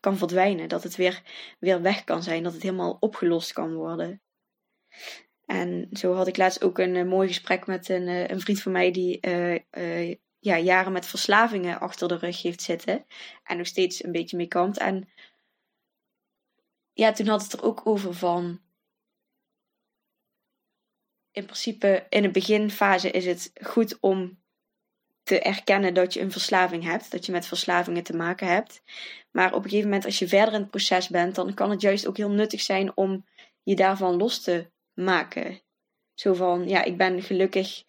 kan 0.00 0.16
verdwijnen. 0.16 0.68
Dat 0.68 0.82
het 0.82 0.96
weer, 0.96 1.22
weer 1.58 1.82
weg 1.82 2.04
kan 2.04 2.22
zijn. 2.22 2.42
Dat 2.42 2.52
het 2.52 2.62
helemaal 2.62 2.96
opgelost 3.00 3.52
kan 3.52 3.74
worden. 3.74 4.22
En 5.48 5.88
zo 5.92 6.14
had 6.14 6.26
ik 6.26 6.36
laatst 6.36 6.62
ook 6.62 6.78
een, 6.78 6.96
eh, 6.96 7.04
mooi 7.04 7.28
gesprek 7.28 7.66
met 7.66 7.88
een, 7.88 8.08
eh, 8.08 8.28
een 8.28 8.40
vriend 8.40 8.62
van 8.62 8.72
mij 8.72 8.90
die 8.90 9.18
uh, 9.20 10.14
ja, 10.38 10.58
jaren 10.58 10.92
met 10.92 11.06
verslavingen 11.06 11.80
achter 11.80 12.08
de 12.08 12.16
rug 12.16 12.42
heeft 12.42 12.62
zitten. 12.62 13.06
En 13.44 13.56
nog 13.56 13.66
steeds 13.66 14.04
een 14.04 14.12
beetje 14.12 14.36
mee 14.36 14.46
kampt. 14.46 14.78
En 14.78 15.08
ja, 16.92 17.12
toen 17.12 17.26
had 17.26 17.42
het 17.42 17.52
er 17.52 17.62
ook 17.62 17.86
over 17.86 18.14
van. 18.14 18.60
In 21.30 21.44
principe, 21.44 22.06
in 22.08 22.22
de 22.22 22.30
beginfase 22.30 23.10
is 23.10 23.26
het 23.26 23.50
goed 23.62 24.00
om 24.00 24.38
te 25.22 25.40
erkennen 25.40 25.94
dat 25.94 26.14
je 26.14 26.20
een 26.20 26.32
verslaving 26.32 26.84
hebt, 26.84 27.10
dat 27.10 27.26
je 27.26 27.32
met 27.32 27.46
verslavingen 27.46 28.02
te 28.02 28.16
maken 28.16 28.46
hebt. 28.46 28.82
Maar 29.30 29.54
op 29.54 29.64
een 29.64 29.70
gegeven 29.70 29.88
moment, 29.88 30.04
als 30.04 30.18
je 30.18 30.28
verder 30.28 30.54
in 30.54 30.60
het 30.60 30.70
proces 30.70 31.08
bent, 31.08 31.34
dan 31.34 31.54
kan 31.54 31.70
het 31.70 31.80
juist 31.80 32.06
ook 32.06 32.16
heel 32.16 32.30
nuttig 32.30 32.60
zijn 32.60 32.96
om 32.96 33.26
je 33.62 33.76
daarvan 33.76 34.16
los 34.16 34.42
te 34.42 34.70
maken. 34.98 35.60
Zo 36.14 36.34
van, 36.34 36.68
ja, 36.68 36.84
ik 36.84 36.96
ben 36.96 37.22
gelukkig, 37.22 37.84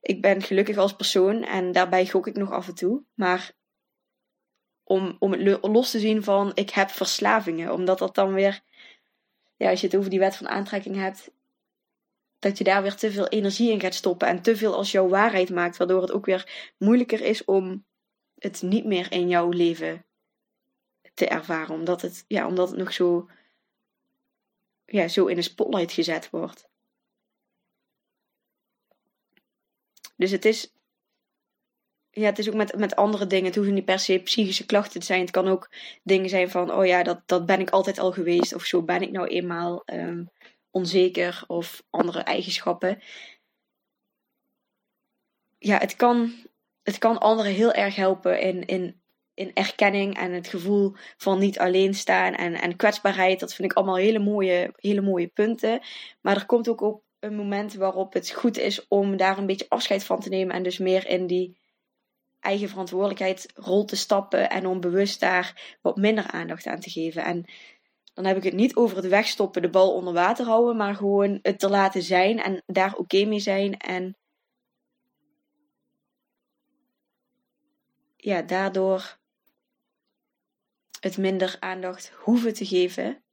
ik 0.00 0.20
ben 0.20 0.42
gelukkig 0.42 0.76
als 0.76 0.96
persoon 0.96 1.44
en 1.44 1.72
daarbij 1.72 2.06
gok 2.06 2.26
ik 2.26 2.36
nog 2.36 2.50
af 2.50 2.68
en 2.68 2.74
toe. 2.74 3.02
Maar 3.14 3.52
om, 4.84 5.16
om 5.18 5.32
het 5.32 5.58
los 5.62 5.90
te 5.90 5.98
zien 5.98 6.22
van, 6.22 6.50
ik 6.54 6.70
heb 6.70 6.90
verslavingen. 6.90 7.72
Omdat 7.72 7.98
dat 7.98 8.14
dan 8.14 8.32
weer, 8.32 8.60
ja, 9.56 9.70
als 9.70 9.80
je 9.80 9.86
het 9.86 9.96
over 9.96 10.10
die 10.10 10.18
wet 10.18 10.36
van 10.36 10.48
aantrekking 10.48 10.96
hebt, 10.96 11.30
dat 12.38 12.58
je 12.58 12.64
daar 12.64 12.82
weer 12.82 12.94
te 12.94 13.10
veel 13.10 13.28
energie 13.28 13.70
in 13.70 13.80
gaat 13.80 13.94
stoppen 13.94 14.28
en 14.28 14.42
te 14.42 14.56
veel 14.56 14.74
als 14.74 14.92
jouw 14.92 15.08
waarheid 15.08 15.50
maakt, 15.50 15.76
waardoor 15.76 16.00
het 16.00 16.12
ook 16.12 16.26
weer 16.26 16.72
moeilijker 16.78 17.20
is 17.20 17.44
om 17.44 17.84
het 18.38 18.62
niet 18.62 18.84
meer 18.84 19.12
in 19.12 19.28
jouw 19.28 19.48
leven 19.48 20.04
te 21.14 21.26
ervaren, 21.26 21.74
omdat 21.74 22.02
het, 22.02 22.24
ja, 22.28 22.46
omdat 22.46 22.68
het 22.68 22.78
nog 22.78 22.92
zo, 22.92 23.28
ja, 24.90 25.08
zo 25.08 25.26
in 25.26 25.36
de 25.36 25.42
spotlight 25.42 25.92
gezet 25.92 26.30
wordt. 26.30 26.68
Dus 30.16 30.30
het 30.30 30.44
is, 30.44 30.72
ja, 32.10 32.24
het 32.24 32.38
is 32.38 32.48
ook 32.48 32.54
met, 32.54 32.78
met 32.78 32.96
andere 32.96 33.26
dingen. 33.26 33.46
Het 33.46 33.54
hoeven 33.54 33.74
niet 33.74 33.84
per 33.84 33.98
se 33.98 34.18
psychische 34.18 34.66
klachten 34.66 35.00
te 35.00 35.06
zijn. 35.06 35.20
Het 35.20 35.30
kan 35.30 35.48
ook 35.48 35.70
dingen 36.02 36.28
zijn 36.28 36.50
van, 36.50 36.72
oh 36.72 36.86
ja, 36.86 37.02
dat, 37.02 37.22
dat 37.26 37.46
ben 37.46 37.60
ik 37.60 37.70
altijd 37.70 37.98
al 37.98 38.12
geweest. 38.12 38.54
Of 38.54 38.64
zo 38.64 38.82
ben 38.82 39.02
ik 39.02 39.10
nou 39.10 39.26
eenmaal. 39.26 39.82
Um, 39.86 40.30
onzeker 40.70 41.44
of 41.46 41.82
andere 41.90 42.20
eigenschappen. 42.20 43.02
Ja, 45.58 45.78
het 45.78 45.96
kan, 45.96 46.32
het 46.82 46.98
kan 46.98 47.18
anderen 47.18 47.52
heel 47.52 47.72
erg 47.72 47.94
helpen 47.94 48.40
in, 48.40 48.66
in, 48.66 48.99
in 49.40 49.54
erkenning 49.54 50.16
en 50.16 50.32
het 50.32 50.48
gevoel 50.48 50.94
van 51.16 51.38
niet 51.38 51.58
alleen 51.58 51.94
staan 51.94 52.34
en, 52.34 52.54
en 52.54 52.76
kwetsbaarheid. 52.76 53.40
Dat 53.40 53.54
vind 53.54 53.70
ik 53.70 53.76
allemaal 53.76 53.96
hele 53.96 54.18
mooie, 54.18 54.72
hele 54.76 55.00
mooie 55.00 55.26
punten. 55.26 55.80
Maar 56.20 56.36
er 56.36 56.46
komt 56.46 56.68
ook 56.68 56.80
op 56.80 57.02
een 57.18 57.36
moment 57.36 57.74
waarop 57.74 58.12
het 58.12 58.30
goed 58.30 58.58
is 58.58 58.88
om 58.88 59.16
daar 59.16 59.38
een 59.38 59.46
beetje 59.46 59.68
afscheid 59.68 60.04
van 60.04 60.20
te 60.20 60.28
nemen 60.28 60.54
en 60.54 60.62
dus 60.62 60.78
meer 60.78 61.06
in 61.08 61.26
die 61.26 61.58
eigen 62.40 62.68
verantwoordelijkheid 62.68 63.52
rol 63.54 63.84
te 63.84 63.96
stappen 63.96 64.50
en 64.50 64.66
om 64.66 64.80
bewust 64.80 65.20
daar 65.20 65.76
wat 65.80 65.96
minder 65.96 66.26
aandacht 66.26 66.66
aan 66.66 66.80
te 66.80 66.90
geven. 66.90 67.24
En 67.24 67.44
dan 68.14 68.24
heb 68.24 68.36
ik 68.36 68.44
het 68.44 68.54
niet 68.54 68.76
over 68.76 68.96
het 68.96 69.06
wegstoppen, 69.06 69.62
de 69.62 69.70
bal 69.70 69.94
onder 69.94 70.12
water 70.12 70.46
houden, 70.46 70.76
maar 70.76 70.94
gewoon 70.94 71.38
het 71.42 71.58
te 71.58 71.68
laten 71.68 72.02
zijn 72.02 72.40
en 72.40 72.62
daar 72.66 72.94
oké 72.94 73.24
mee 73.24 73.40
zijn. 73.40 73.76
En 73.76 74.16
ja, 78.16 78.42
daardoor 78.42 79.19
het 81.00 81.18
minder 81.18 81.56
aandacht 81.58 82.10
hoeven 82.10 82.54
te 82.54 82.66
geven. 82.66 83.24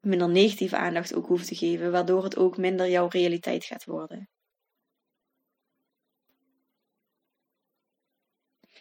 Minder 0.00 0.28
negatieve 0.28 0.76
aandacht 0.76 1.14
ook 1.14 1.26
hoeven 1.26 1.46
te 1.46 1.54
geven, 1.54 1.92
waardoor 1.92 2.24
het 2.24 2.36
ook 2.36 2.56
minder 2.56 2.88
jouw 2.88 3.08
realiteit 3.08 3.64
gaat 3.64 3.84
worden. 3.84 4.28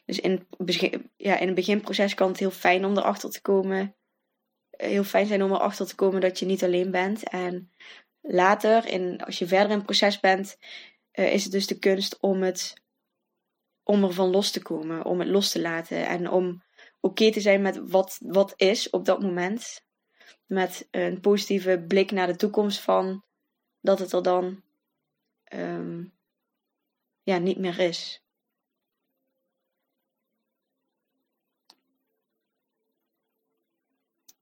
Dus 0.05 0.19
in, 0.19 0.47
ja, 1.15 1.37
in 1.37 1.45
het 1.45 1.55
beginproces 1.55 2.13
kan 2.13 2.27
het 2.27 2.39
heel 2.39 2.51
fijn 2.51 2.85
om 2.85 2.97
erachter 2.97 3.29
te 3.29 3.41
komen 3.41 3.95
heel 4.77 5.03
fijn 5.03 5.27
zijn 5.27 5.43
om 5.43 5.51
erachter 5.51 5.87
te 5.87 5.95
komen 5.95 6.21
dat 6.21 6.39
je 6.39 6.45
niet 6.45 6.63
alleen 6.63 6.91
bent. 6.91 7.29
En 7.29 7.71
later, 8.21 8.87
in, 8.87 9.21
als 9.21 9.39
je 9.39 9.47
verder 9.47 9.69
in 9.69 9.75
het 9.75 9.85
proces 9.85 10.19
bent, 10.19 10.57
uh, 11.13 11.33
is 11.33 11.43
het 11.43 11.51
dus 11.51 11.67
de 11.67 11.79
kunst 11.79 12.19
om, 12.19 12.41
het, 12.41 12.73
om 13.83 14.03
ervan 14.03 14.29
los 14.29 14.51
te 14.51 14.61
komen, 14.61 15.05
om 15.05 15.19
het 15.19 15.27
los 15.27 15.51
te 15.51 15.61
laten 15.61 16.07
en 16.07 16.29
om 16.29 16.63
oké 17.05 17.31
te 17.31 17.41
zijn 17.41 17.61
met 17.61 17.89
wat, 17.89 18.19
wat 18.21 18.53
is 18.55 18.89
op 18.89 19.05
dat 19.05 19.21
moment. 19.21 19.83
Met 20.45 20.87
een 20.91 21.19
positieve 21.19 21.85
blik 21.87 22.11
naar 22.11 22.27
de 22.27 22.35
toekomst 22.35 22.79
van 22.79 23.23
dat 23.81 23.99
het 23.99 24.11
er 24.11 24.23
dan 24.23 24.63
um, 25.53 26.13
ja, 27.23 27.37
niet 27.37 27.57
meer 27.57 27.79
is. 27.79 28.23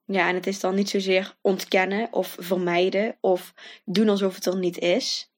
Ja, 0.05 0.27
en 0.27 0.36
het 0.36 0.48
is 0.48 0.60
dan 0.60 0.75
niet 0.75 0.89
zozeer 0.89 1.38
ontkennen 1.41 2.13
of 2.13 2.36
vermijden 2.39 3.17
of 3.20 3.53
doen 3.86 4.10
alsof 4.10 4.36
het 4.36 4.46
er 4.46 4.58
niet 4.58 4.77
is. 4.77 5.32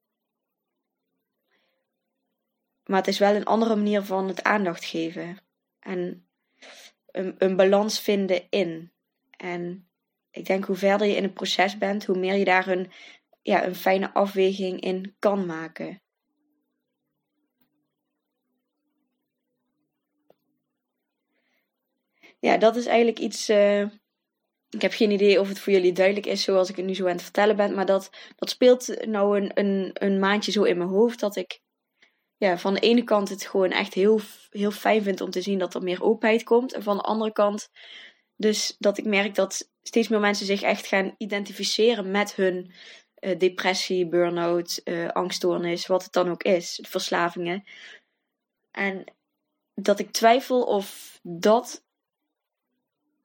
Maar 2.83 2.97
het 2.97 3.07
is 3.07 3.19
wel 3.19 3.35
een 3.35 3.45
andere 3.45 3.75
manier 3.75 4.01
van 4.01 4.27
het 4.27 4.43
aandacht 4.43 4.85
geven. 4.85 5.39
En 5.79 6.24
een, 7.17 7.35
een 7.37 7.55
balans 7.55 7.99
vinden 7.99 8.47
in. 8.49 8.91
En 9.37 9.87
ik 10.31 10.45
denk 10.45 10.65
hoe 10.65 10.75
verder 10.75 11.07
je 11.07 11.15
in 11.15 11.23
het 11.23 11.33
proces 11.33 11.77
bent, 11.77 12.05
hoe 12.05 12.17
meer 12.17 12.35
je 12.35 12.45
daar 12.45 12.67
een, 12.67 12.91
ja, 13.41 13.65
een 13.65 13.75
fijne 13.75 14.13
afweging 14.13 14.81
in 14.81 15.15
kan 15.19 15.45
maken. 15.45 16.01
Ja, 22.39 22.57
dat 22.57 22.75
is 22.75 22.85
eigenlijk 22.85 23.19
iets. 23.19 23.49
Uh, 23.49 23.81
ik 24.69 24.81
heb 24.81 24.91
geen 24.91 25.11
idee 25.11 25.39
of 25.39 25.47
het 25.47 25.59
voor 25.59 25.73
jullie 25.73 25.93
duidelijk 25.93 26.25
is 26.25 26.43
zoals 26.43 26.69
ik 26.69 26.75
het 26.75 26.85
nu 26.85 26.95
zo 26.95 27.05
aan 27.05 27.11
het 27.11 27.21
vertellen 27.21 27.55
ben. 27.55 27.75
Maar 27.75 27.85
dat, 27.85 28.09
dat 28.35 28.49
speelt 28.49 29.05
nou 29.05 29.39
een, 29.39 29.51
een, 29.53 29.89
een 29.93 30.19
maandje 30.19 30.51
zo 30.51 30.63
in 30.63 30.77
mijn 30.77 30.89
hoofd. 30.89 31.19
Dat 31.19 31.35
ik 31.35 31.59
ja, 32.37 32.57
van 32.57 32.73
de 32.73 32.79
ene 32.79 33.03
kant 33.03 33.29
het 33.29 33.45
gewoon 33.45 33.71
echt 33.71 33.93
heel, 33.93 34.19
heel 34.49 34.71
fijn 34.71 35.03
vind 35.03 35.21
om 35.21 35.29
te 35.29 35.41
zien 35.41 35.59
dat 35.59 35.73
er 35.73 35.83
meer 35.83 36.03
openheid 36.03 36.43
komt. 36.43 36.73
En 36.73 36.83
van 36.83 36.97
de 36.97 37.03
andere 37.03 37.31
kant 37.31 37.69
dus 38.35 38.75
dat 38.79 38.97
ik 38.97 39.05
merk 39.05 39.35
dat 39.35 39.69
steeds 39.81 40.07
meer 40.07 40.19
mensen 40.19 40.45
zich 40.45 40.61
echt 40.61 40.87
gaan 40.87 41.15
identificeren 41.17 42.11
met 42.11 42.35
hun 42.35 42.73
uh, 43.19 43.39
depressie, 43.39 44.07
burn-out, 44.07 44.81
uh, 44.83 45.07
angststoornis, 45.07 45.87
wat 45.87 46.03
het 46.03 46.13
dan 46.13 46.29
ook 46.29 46.43
is, 46.43 46.79
verslavingen. 46.87 47.63
En 48.71 49.03
dat 49.73 49.99
ik 49.99 50.11
twijfel 50.11 50.63
of 50.63 51.19
dat 51.23 51.83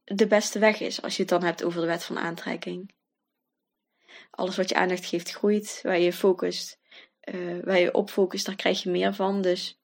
de 0.05 0.27
beste 0.27 0.59
weg 0.59 0.81
is 0.81 1.03
als 1.03 1.17
je 1.17 1.21
het 1.21 1.31
dan 1.31 1.43
hebt 1.43 1.65
over 1.65 1.81
de 1.81 1.87
wet 1.87 2.05
van 2.05 2.19
aantrekking. 2.19 2.95
Alles 4.31 4.57
wat 4.57 4.69
je 4.69 4.75
aandacht 4.75 5.07
geeft 5.07 5.31
groeit, 5.31 5.81
waar 5.83 5.99
je 5.99 6.13
focust, 6.13 6.80
uh, 7.25 7.65
waar 7.65 7.79
je 7.79 7.95
op 7.95 8.11
focust, 8.11 8.47
daar 8.47 8.57
krijg 8.57 8.83
je 8.83 8.91
meer 8.91 9.15
van. 9.15 9.43
Dus 9.43 9.81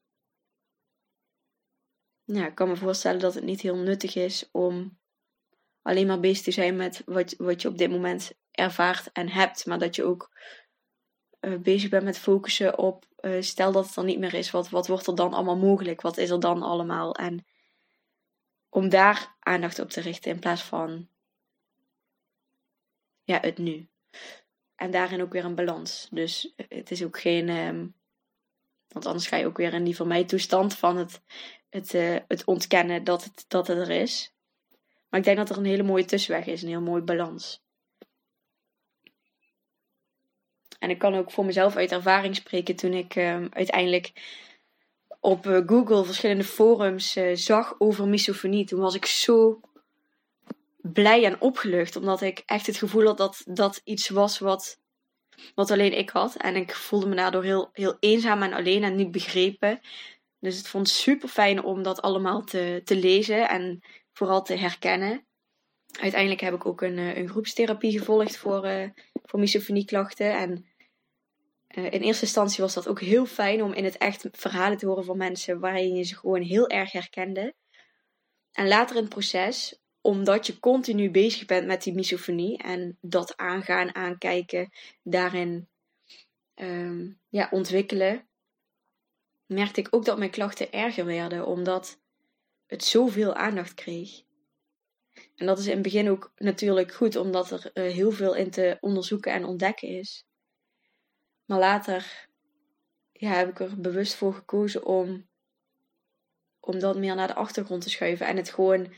ja, 2.25 2.47
ik 2.47 2.55
kan 2.55 2.69
me 2.69 2.77
voorstellen 2.77 3.21
dat 3.21 3.35
het 3.35 3.45
niet 3.45 3.61
heel 3.61 3.77
nuttig 3.77 4.15
is 4.15 4.49
om 4.51 4.99
alleen 5.83 6.07
maar 6.07 6.21
bezig 6.21 6.45
te 6.45 6.51
zijn 6.51 6.77
met 6.77 7.03
wat, 7.05 7.35
wat 7.39 7.63
je 7.63 7.69
op 7.69 7.79
dit 7.79 7.91
moment 7.91 8.33
ervaart 8.51 9.13
en 9.13 9.29
hebt, 9.29 9.67
maar 9.67 9.79
dat 9.79 9.95
je 9.95 10.05
ook 10.05 10.31
uh, 11.41 11.59
bezig 11.59 11.91
bent 11.91 12.05
met 12.05 12.19
focussen 12.19 12.79
op, 12.79 13.07
uh, 13.21 13.43
stel 13.43 13.73
dat 13.73 13.87
het 13.87 13.97
er 13.97 14.05
niet 14.05 14.19
meer 14.19 14.35
is, 14.35 14.51
wat, 14.51 14.69
wat 14.69 14.87
wordt 14.87 15.07
er 15.07 15.15
dan 15.15 15.33
allemaal 15.33 15.57
mogelijk? 15.57 16.01
Wat 16.01 16.17
is 16.17 16.31
er 16.31 16.41
dan 16.41 16.63
allemaal? 16.63 17.15
En 17.15 17.47
om 18.69 18.89
daar 18.89 19.37
aandacht 19.39 19.79
op 19.79 19.91
te 19.91 20.01
richten 20.01 20.31
in 20.31 20.39
plaats 20.39 20.63
van 20.63 21.09
ja, 23.23 23.41
het 23.41 23.59
nu. 23.59 23.89
En 24.77 24.91
daarin 24.91 25.23
ook 25.23 25.33
weer 25.33 25.45
een 25.45 25.55
balans. 25.55 26.09
Dus 26.11 26.53
het 26.69 26.91
is 26.91 27.05
ook 27.05 27.21
geen. 27.21 27.49
Um, 27.49 27.95
want 28.89 29.07
anders 29.07 29.27
ga 29.27 29.37
je 29.37 29.47
ook 29.47 29.57
weer 29.57 29.75
in 29.75 29.85
die 29.85 29.97
van 29.97 30.09
mij 30.09 30.25
toestand 30.25 30.75
van 30.75 30.97
het, 30.97 31.21
het, 31.71 31.95
uh, 31.95 32.17
het 32.29 32.45
ontkennen 32.45 33.05
dat 33.05 33.25
het, 33.25 33.45
dat 33.49 33.67
het 33.67 33.79
er 33.79 33.91
is. 33.91 34.35
Maar 35.09 35.21
ik 35.21 35.27
denk 35.27 35.37
dat 35.37 35.51
er 35.51 35.57
een 35.57 35.65
hele 35.65 35.83
mooie 35.83 36.05
tussenweg 36.05 36.47
is, 36.47 36.63
een 36.63 36.69
heel 36.69 36.81
mooie 36.81 37.03
balans. 37.03 37.65
En 40.79 40.91
ik 40.91 40.99
kan 40.99 41.15
ook 41.15 41.31
voor 41.31 41.45
mezelf 41.45 41.77
uit 41.77 41.93
ervaring 41.93 42.37
spreken 42.37 42.77
toen 42.77 42.93
ik 42.93 43.17
um, 43.17 43.49
uiteindelijk 43.53 44.13
op 45.21 45.47
eh, 45.47 45.63
Google 45.67 46.05
verschillende 46.05 46.45
forums 46.45 47.19
zag 47.33 47.75
over 47.79 48.09
misofonie, 48.09 48.65
toen 48.65 48.81
was 48.81 48.95
ik 48.95 49.07
zo 49.07 49.61
blij 50.93 51.25
en 51.25 51.41
opgelucht. 51.41 51.97
Omdat 51.97 52.21
ik 52.21 52.43
echt 52.47 52.67
het 52.67 52.77
gevoel 52.77 53.07
had 53.07 53.19
dat 53.19 53.43
dat 53.45 53.81
iets 53.85 54.09
was 54.09 54.39
wat, 54.39 54.81
wat 55.55 55.71
alleen 55.71 55.99
ik 55.99 56.11
had. 56.11 56.37
En 56.37 56.57
ik 56.57 56.75
voelde 56.75 57.07
me 57.07 57.15
daardoor 57.15 57.45
heel, 57.45 57.69
heel 57.73 57.97
eenzaam 58.01 58.43
en 58.43 58.53
alleen 58.53 58.85
en 58.85 58.97
niet 58.97 59.11
begrepen. 59.11 59.81
Dus 60.41 60.57
het 60.57 60.69
vond 60.69 60.89
super 60.89 61.29
fijn 61.29 61.63
om 61.63 61.83
dat 61.83 62.03
allemaal 62.03 62.45
te, 62.45 62.81
te 62.85 62.97
lezen 62.97 63.49
en 63.49 63.81
vooral 64.13 64.43
te 64.43 64.55
herkennen. 64.55 65.27
Uiteindelijk 66.01 66.41
heb 66.41 66.55
ik 66.55 66.67
ook 66.67 66.83
een, 66.83 66.99
eh, 66.99 67.17
een 67.17 67.29
groepstherapie 67.29 67.99
gevolgd 67.99 68.37
voor, 68.37 68.67
uh, 68.67 68.89
voor 69.23 69.41
misofonieklachten. 69.41 70.39
En 70.39 70.67
uh, 71.77 71.85
in 71.85 72.01
eerste 72.01 72.25
instantie 72.25 72.63
was 72.63 72.75
dat 72.75 72.89
ook 72.89 73.01
heel 73.01 73.27
fijn 73.27 73.63
om 73.63 73.73
in 73.73 73.85
het 73.85 73.97
echt 73.97 74.29
verhalen 74.33 74.79
te 74.79 74.87
horen 74.87 75.05
van 75.05 75.17
mensen 75.17 75.61
waarin 75.61 75.95
je 75.95 76.03
ze 76.03 76.17
gewoon 76.17 76.43
heel 76.43 76.69
erg 76.69 76.93
herkende. 76.93 77.55
En 78.53 78.69
later 78.69 78.97
in 78.97 79.03
het 79.03 79.11
proces, 79.11 79.81
omdat 80.07 80.47
je 80.47 80.61
continu 80.61 81.11
bezig 81.11 81.45
bent 81.45 81.67
met 81.67 81.83
die 81.83 81.95
misofonie 81.95 82.59
en 82.59 82.99
dat 83.01 83.37
aangaan, 83.37 83.95
aankijken, 83.95 84.71
daarin 85.03 85.69
um, 86.55 87.21
ja, 87.29 87.49
ontwikkelen, 87.51 88.29
merkte 89.47 89.81
ik 89.81 89.89
ook 89.91 90.05
dat 90.05 90.19
mijn 90.19 90.31
klachten 90.31 90.73
erger 90.73 91.05
werden, 91.05 91.47
omdat 91.47 92.01
het 92.67 92.85
zoveel 92.85 93.35
aandacht 93.35 93.75
kreeg. 93.75 94.23
En 95.37 95.47
dat 95.47 95.59
is 95.59 95.67
in 95.67 95.73
het 95.73 95.83
begin 95.83 96.11
ook 96.11 96.33
natuurlijk 96.37 96.95
goed, 96.95 97.17
omdat 97.17 97.51
er 97.51 97.71
uh, 97.75 97.93
heel 97.93 98.11
veel 98.11 98.35
in 98.35 98.51
te 98.51 98.77
onderzoeken 98.81 99.33
en 99.33 99.45
ontdekken 99.45 99.89
is. 99.89 100.25
Maar 101.45 101.59
later 101.59 102.29
ja, 103.13 103.31
heb 103.31 103.49
ik 103.49 103.61
er 103.61 103.81
bewust 103.81 104.15
voor 104.15 104.35
gekozen 104.35 104.85
om, 104.85 105.29
om 106.61 106.79
dat 106.79 106.97
meer 106.97 107.15
naar 107.15 107.27
de 107.27 107.35
achtergrond 107.35 107.83
te 107.83 107.91
schuiven. 107.91 108.27
En 108.27 108.37
het 108.37 108.51
gewoon. 108.51 108.93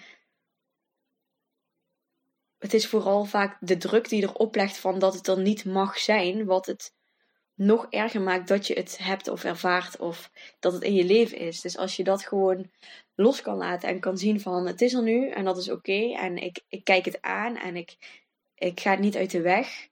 Het 2.58 2.74
is 2.74 2.86
vooral 2.86 3.24
vaak 3.24 3.56
de 3.60 3.76
druk 3.76 4.08
die 4.08 4.22
erop 4.22 4.54
legt 4.54 4.78
van 4.78 4.98
dat 4.98 5.14
het 5.14 5.26
er 5.26 5.40
niet 5.40 5.64
mag 5.64 5.98
zijn, 5.98 6.44
wat 6.44 6.66
het 6.66 6.92
nog 7.54 7.86
erger 7.90 8.20
maakt 8.20 8.48
dat 8.48 8.66
je 8.66 8.74
het 8.74 8.98
hebt 8.98 9.28
of 9.28 9.44
ervaart 9.44 9.98
of 9.98 10.30
dat 10.58 10.72
het 10.72 10.82
in 10.82 10.94
je 10.94 11.04
leven 11.04 11.38
is. 11.38 11.60
Dus 11.60 11.76
als 11.76 11.96
je 11.96 12.04
dat 12.04 12.26
gewoon 12.26 12.70
los 13.14 13.42
kan 13.42 13.56
laten 13.56 13.88
en 13.88 14.00
kan 14.00 14.18
zien 14.18 14.40
van 14.40 14.66
het 14.66 14.80
is 14.80 14.94
er 14.94 15.02
nu 15.02 15.30
en 15.30 15.44
dat 15.44 15.58
is 15.58 15.70
oké 15.70 16.12
en 16.12 16.36
ik, 16.36 16.60
ik 16.68 16.84
kijk 16.84 17.04
het 17.04 17.22
aan 17.22 17.56
en 17.56 17.76
ik, 17.76 17.96
ik 18.54 18.80
ga 18.80 18.90
het 18.90 19.00
niet 19.00 19.16
uit 19.16 19.30
de 19.30 19.40
weg. 19.40 19.88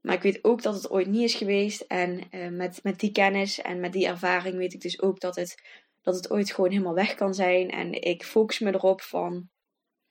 Maar 0.00 0.14
ik 0.14 0.22
weet 0.22 0.44
ook 0.44 0.62
dat 0.62 0.74
het 0.74 0.90
ooit 0.90 1.06
niet 1.06 1.22
is 1.22 1.34
geweest 1.34 1.80
en 1.80 2.20
uh, 2.30 2.48
met, 2.48 2.80
met 2.82 3.00
die 3.00 3.12
kennis 3.12 3.60
en 3.60 3.80
met 3.80 3.92
die 3.92 4.06
ervaring 4.06 4.56
weet 4.56 4.74
ik 4.74 4.80
dus 4.80 5.00
ook 5.02 5.20
dat 5.20 5.36
het, 5.36 5.62
dat 6.02 6.14
het 6.14 6.30
ooit 6.30 6.52
gewoon 6.52 6.70
helemaal 6.70 6.94
weg 6.94 7.14
kan 7.14 7.34
zijn. 7.34 7.70
En 7.70 8.02
ik 8.02 8.24
focus 8.24 8.58
me 8.58 8.74
erop 8.74 9.00
van 9.00 9.48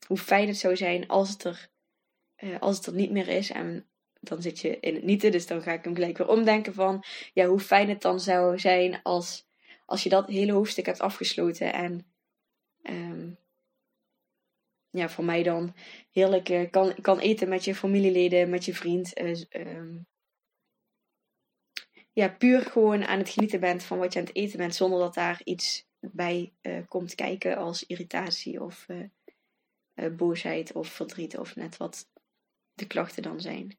hoe 0.07 0.17
fijn 0.17 0.47
het 0.47 0.57
zou 0.57 0.75
zijn 0.75 1.07
als 1.07 1.29
het 1.29 1.43
er, 1.43 1.69
uh, 2.43 2.59
als 2.59 2.77
het 2.77 2.85
er 2.85 2.93
niet 2.93 3.11
meer 3.11 3.27
is. 3.27 3.51
En 3.51 3.87
dan 4.19 4.41
zit 4.41 4.59
je 4.59 4.79
in 4.79 4.93
het 4.93 5.03
nieten. 5.03 5.31
Dus 5.31 5.47
dan 5.47 5.61
ga 5.61 5.71
ik 5.71 5.83
hem 5.83 5.93
gelijk 5.93 6.17
weer 6.17 6.27
omdenken 6.27 6.73
van 6.73 7.03
ja, 7.33 7.45
hoe 7.45 7.59
fijn 7.59 7.89
het 7.89 8.01
dan 8.01 8.19
zou 8.19 8.59
zijn 8.59 9.01
als, 9.03 9.47
als 9.85 10.03
je 10.03 10.09
dat 10.09 10.27
hele 10.27 10.51
hoofdstuk 10.51 10.85
hebt 10.85 10.99
afgesloten. 10.99 11.73
En 11.73 12.05
um, 12.83 13.37
ja, 14.89 15.09
voor 15.09 15.23
mij 15.23 15.43
dan 15.43 15.75
heerlijk 16.11 16.49
uh, 16.49 16.69
kan, 16.71 16.95
kan 17.01 17.19
eten 17.19 17.49
met 17.49 17.63
je 17.65 17.75
familieleden, 17.75 18.49
met 18.49 18.65
je 18.65 18.73
vriend. 18.73 19.19
Uh, 19.19 19.41
um, 19.49 20.07
ja, 22.11 22.29
puur 22.29 22.61
gewoon 22.61 23.05
aan 23.05 23.19
het 23.19 23.29
genieten 23.29 23.59
bent 23.59 23.83
van 23.83 23.97
wat 23.97 24.13
je 24.13 24.19
aan 24.19 24.25
het 24.25 24.35
eten 24.35 24.57
bent, 24.57 24.75
zonder 24.75 24.99
dat 24.99 25.13
daar 25.13 25.41
iets 25.43 25.85
bij 25.99 26.53
komt 26.87 27.15
kijken 27.15 27.57
als 27.57 27.85
irritatie 27.85 28.63
of 28.63 28.87
boosheid 30.11 30.71
of 30.71 30.87
verdriet 30.87 31.37
of 31.37 31.55
net 31.55 31.77
wat 31.77 32.09
de 32.77 32.87
klachten 32.87 33.23
dan 33.23 33.41
zijn. 33.41 33.77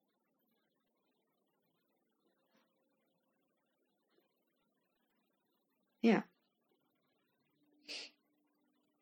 Ja. 5.99 6.29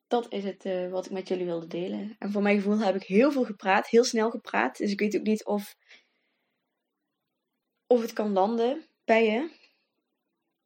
Dat 0.06 0.32
is 0.32 0.44
het 0.44 0.64
uh, 0.64 0.90
wat 0.90 1.06
ik 1.06 1.12
met 1.12 1.28
jullie 1.28 1.44
wilde 1.44 1.66
delen. 1.66 2.16
En 2.18 2.30
voor 2.30 2.42
mijn 2.42 2.56
gevoel 2.56 2.78
heb 2.78 2.94
ik 2.94 3.02
heel 3.02 3.32
veel 3.32 3.44
gepraat, 3.44 3.88
heel 3.88 4.04
snel 4.04 4.30
gepraat. 4.30 4.76
Dus 4.76 4.90
ik 4.90 5.00
weet 5.00 5.16
ook 5.16 5.22
niet 5.22 5.44
of, 5.44 5.76
of 7.86 8.00
het 8.00 8.12
kan 8.12 8.32
landen 8.32 8.86
bij 9.04 9.24
je. 9.24 9.50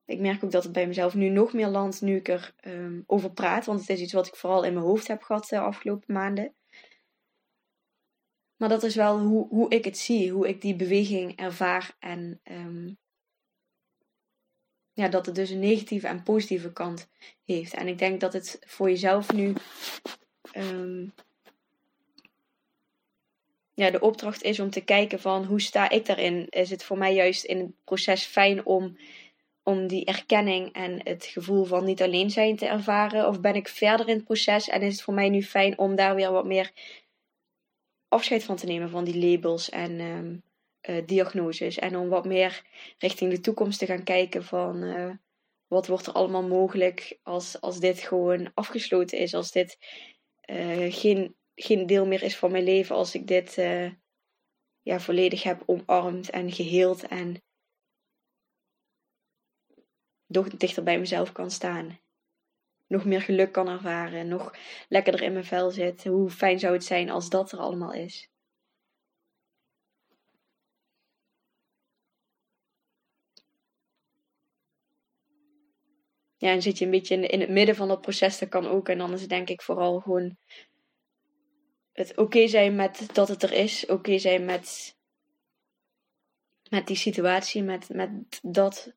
Ik 0.05 0.21
merk 0.21 0.45
ook 0.45 0.51
dat 0.51 0.63
het 0.63 0.73
bij 0.73 0.87
mezelf 0.87 1.15
nu 1.15 1.29
nog 1.29 1.53
meer 1.53 1.69
landt 1.69 2.01
nu 2.01 2.17
ik 2.17 2.29
er 2.29 2.55
um, 2.61 3.05
over 3.07 3.33
praat. 3.33 3.67
Want 3.67 3.81
het 3.81 3.89
is 3.89 4.01
iets 4.01 4.13
wat 4.13 4.27
ik 4.27 4.37
vooral 4.37 4.65
in 4.65 4.73
mijn 4.73 4.85
hoofd 4.85 5.07
heb 5.07 5.23
gehad 5.23 5.49
de 5.49 5.59
afgelopen 5.59 6.15
maanden. 6.15 6.55
Maar 8.61 8.69
dat 8.69 8.83
is 8.83 8.95
wel 8.95 9.19
hoe, 9.19 9.47
hoe 9.49 9.71
ik 9.71 9.85
het 9.85 9.99
zie, 9.99 10.31
hoe 10.31 10.49
ik 10.49 10.61
die 10.61 10.75
beweging 10.75 11.37
ervaar 11.37 11.97
en 11.99 12.41
um, 12.45 12.99
ja, 14.93 15.09
dat 15.09 15.27
het 15.27 15.35
dus 15.35 15.51
een 15.51 15.59
negatieve 15.59 16.07
en 16.07 16.23
positieve 16.23 16.73
kant 16.73 17.09
heeft. 17.45 17.75
En 17.75 17.89
ik 17.89 17.99
denk 17.99 18.21
dat 18.21 18.33
het 18.33 18.59
voor 18.67 18.89
jezelf 18.89 19.33
nu 19.33 19.53
um, 20.57 21.15
ja, 23.75 23.91
de 23.91 24.01
opdracht 24.01 24.43
is 24.43 24.61
om 24.61 24.71
te 24.71 24.85
kijken 24.85 25.21
van 25.21 25.45
hoe 25.45 25.61
sta 25.61 25.91
ik 25.91 26.07
daarin? 26.07 26.47
Is 26.49 26.71
het 26.71 26.85
voor 26.85 26.99
mij 26.99 27.15
juist 27.15 27.45
in 27.45 27.59
het 27.59 27.85
proces 27.85 28.25
fijn 28.25 28.67
om, 28.67 28.97
om 29.63 29.87
die 29.87 30.05
erkenning 30.05 30.73
en 30.73 31.01
het 31.05 31.25
gevoel 31.25 31.65
van 31.65 31.85
niet 31.85 32.03
alleen 32.03 32.31
zijn 32.31 32.57
te 32.57 32.67
ervaren? 32.67 33.29
Of 33.29 33.41
ben 33.41 33.55
ik 33.55 33.69
verder 33.69 34.09
in 34.09 34.17
het 34.17 34.25
proces 34.25 34.69
en 34.69 34.83
is 34.83 34.93
het 34.93 35.03
voor 35.03 35.15
mij 35.15 35.29
nu 35.29 35.43
fijn 35.43 35.79
om 35.79 35.95
daar 35.95 36.15
weer 36.15 36.33
wat 36.33 36.47
meer 36.47 36.73
afscheid 38.11 38.45
van 38.45 38.57
te 38.57 38.67
nemen 38.67 38.91
van 38.91 39.05
die 39.05 39.31
labels 39.31 39.69
en 39.69 40.01
um, 40.01 40.43
uh, 40.89 41.07
diagnoses. 41.07 41.79
En 41.79 41.97
om 41.97 42.09
wat 42.09 42.25
meer 42.25 42.63
richting 42.99 43.31
de 43.31 43.41
toekomst 43.41 43.79
te 43.79 43.87
gaan 43.87 44.03
kijken 44.03 44.45
van 44.45 44.83
uh, 44.83 45.15
wat 45.67 45.87
wordt 45.87 46.07
er 46.07 46.13
allemaal 46.13 46.49
mogelijk 46.49 47.19
als, 47.23 47.61
als 47.61 47.81
dit 47.81 48.01
gewoon 48.01 48.51
afgesloten 48.55 49.19
is. 49.19 49.35
Als 49.35 49.53
dit 49.53 49.79
uh, 50.51 50.93
geen, 50.93 51.37
geen 51.55 51.87
deel 51.87 52.07
meer 52.07 52.23
is 52.23 52.37
van 52.37 52.51
mijn 52.51 52.65
leven. 52.65 52.97
Als 52.97 53.15
ik 53.15 53.27
dit 53.27 53.55
ja, 54.83 55.01
volledig 55.01 55.43
heb 55.43 55.63
omarmd 55.67 56.31
en 56.31 56.53
geheeld. 56.53 57.07
En 57.07 57.43
dichter 60.57 60.83
bij 60.83 60.99
mezelf 60.99 61.33
kan 61.33 61.51
staan. 61.51 62.01
Nog 62.91 63.05
meer 63.05 63.21
geluk 63.21 63.53
kan 63.53 63.69
ervaren. 63.69 64.29
Nog 64.29 64.55
lekkerder 64.89 65.23
in 65.23 65.33
mijn 65.33 65.45
vel 65.45 65.71
zit. 65.71 66.05
Hoe 66.05 66.31
fijn 66.31 66.59
zou 66.59 66.73
het 66.73 66.85
zijn 66.85 67.11
als 67.11 67.29
dat 67.29 67.53
er 67.53 67.59
allemaal 67.59 67.93
is. 67.93 68.31
ja, 76.41 76.51
en 76.51 76.63
zit 76.63 76.79
je 76.79 76.85
een 76.85 76.91
beetje 76.91 77.17
in, 77.17 77.41
het 77.41 77.51
midden 77.51 77.77
van 77.77 77.89
dat 77.89 78.01
proces, 78.01 78.39
dat 78.39 78.49
kan 78.49 78.67
ook. 78.67 78.89
En 78.89 78.99
dan 78.99 79.13
is 79.13 79.21
het 79.21 79.31
denk 79.31 79.49
ik 79.49 79.63
vooral 79.63 80.01
gewoon 80.01 80.37
het 81.93 82.17
oké 82.17 82.49
zijn 82.49 82.75
met 82.75 83.15
dat 83.15 83.29
het 83.29 83.43
er 83.43 83.53
is. 83.53 83.87
Oké 83.87 84.19
zijn 84.19 84.45
met, 84.45 84.97
met 86.71 86.87
die 86.87 86.97
situatie, 86.97 87.63
met, 87.63 87.89
met 87.89 88.11
dat 88.43 88.93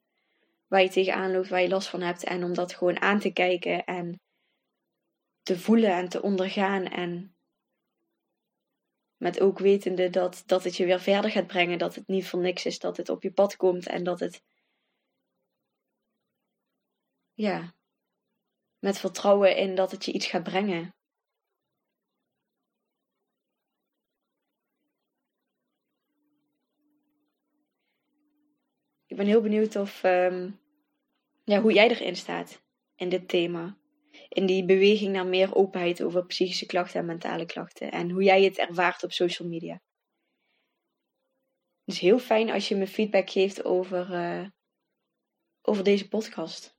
waar 0.74 0.82
je 0.82 0.90
tegenaan 0.90 1.32
loopt, 1.32 1.50
waar 1.50 1.62
je 1.62 1.70
last 1.70 1.88
van 1.88 2.02
hebt. 2.02 2.24
En 2.24 2.44
om 2.44 2.54
dat 2.54 2.74
gewoon 2.74 3.02
aan 3.02 3.20
te 3.20 3.34
kijken 3.34 3.84
en 3.86 4.20
te 5.42 5.60
voelen 5.60 5.92
en 5.92 6.10
te 6.10 6.22
ondergaan. 6.22 6.86
En 6.86 7.36
met 9.18 9.40
ook 9.40 9.60
wetende 9.60 10.10
dat, 10.10 10.44
dat 10.46 10.64
het 10.64 10.78
je 10.78 10.86
weer 10.86 11.00
verder 11.00 11.32
gaat 11.32 11.48
brengen. 11.48 11.78
Dat 11.78 11.96
het 11.96 12.08
niet 12.08 12.28
voor 12.28 12.40
niks 12.40 12.66
is 12.66 12.80
dat 12.80 12.98
het 12.98 13.10
op 13.10 13.24
je 13.24 13.32
pad 13.32 13.56
komt 13.56 13.88
en 13.88 14.04
dat 14.04 14.20
het 14.20 14.44
ja, 17.34 17.76
met 18.80 19.00
vertrouwen 19.00 19.58
in 19.58 19.76
dat 19.76 19.92
het 19.92 20.06
je 20.06 20.12
iets 20.12 20.26
gaat 20.28 20.44
brengen. 20.44 20.96
Ik 29.06 29.18
ben 29.18 29.26
heel 29.26 29.42
benieuwd 29.42 29.76
of, 29.76 30.04
um, 30.04 30.62
ja, 31.44 31.62
hoe 31.62 31.74
jij 31.74 31.90
erin 31.90 32.16
staat 32.16 32.64
in 32.96 33.10
dit 33.10 33.28
thema. 33.28 33.78
In 34.30 34.46
die 34.46 34.66
beweging 34.66 35.12
naar 35.12 35.28
meer 35.28 35.56
openheid 35.56 36.04
over 36.04 36.26
psychische 36.26 36.66
klachten 36.66 37.00
en 37.00 37.06
mentale 37.06 37.46
klachten. 37.46 37.92
En 37.92 38.10
hoe 38.10 38.24
jij 38.24 38.44
het 38.44 38.58
ervaart 38.58 39.04
op 39.04 39.12
social 39.12 39.48
media. 39.48 39.82
Het 41.84 41.96
is 41.96 42.00
heel 42.00 42.20
fijn 42.20 42.50
als 42.50 42.68
je 42.68 42.76
me 42.76 42.88
feedback 42.88 43.30
geeft 43.30 43.64
over, 43.64 44.12
uh, 44.12 44.48
over 45.62 45.84
deze 45.84 46.08
podcast. 46.08 46.76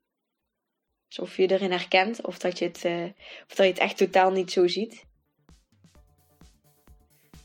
Dus 1.09 1.19
of 1.19 1.37
je 1.37 1.51
erin 1.51 1.71
herkent 1.71 2.23
of 2.23 2.39
dat 2.39 2.59
je, 2.59 2.65
het, 2.65 2.85
uh, 2.85 3.05
of 3.47 3.55
dat 3.55 3.57
je 3.57 3.73
het 3.73 3.79
echt 3.79 3.97
totaal 3.97 4.31
niet 4.31 4.53
zo 4.53 4.67
ziet. 4.67 5.07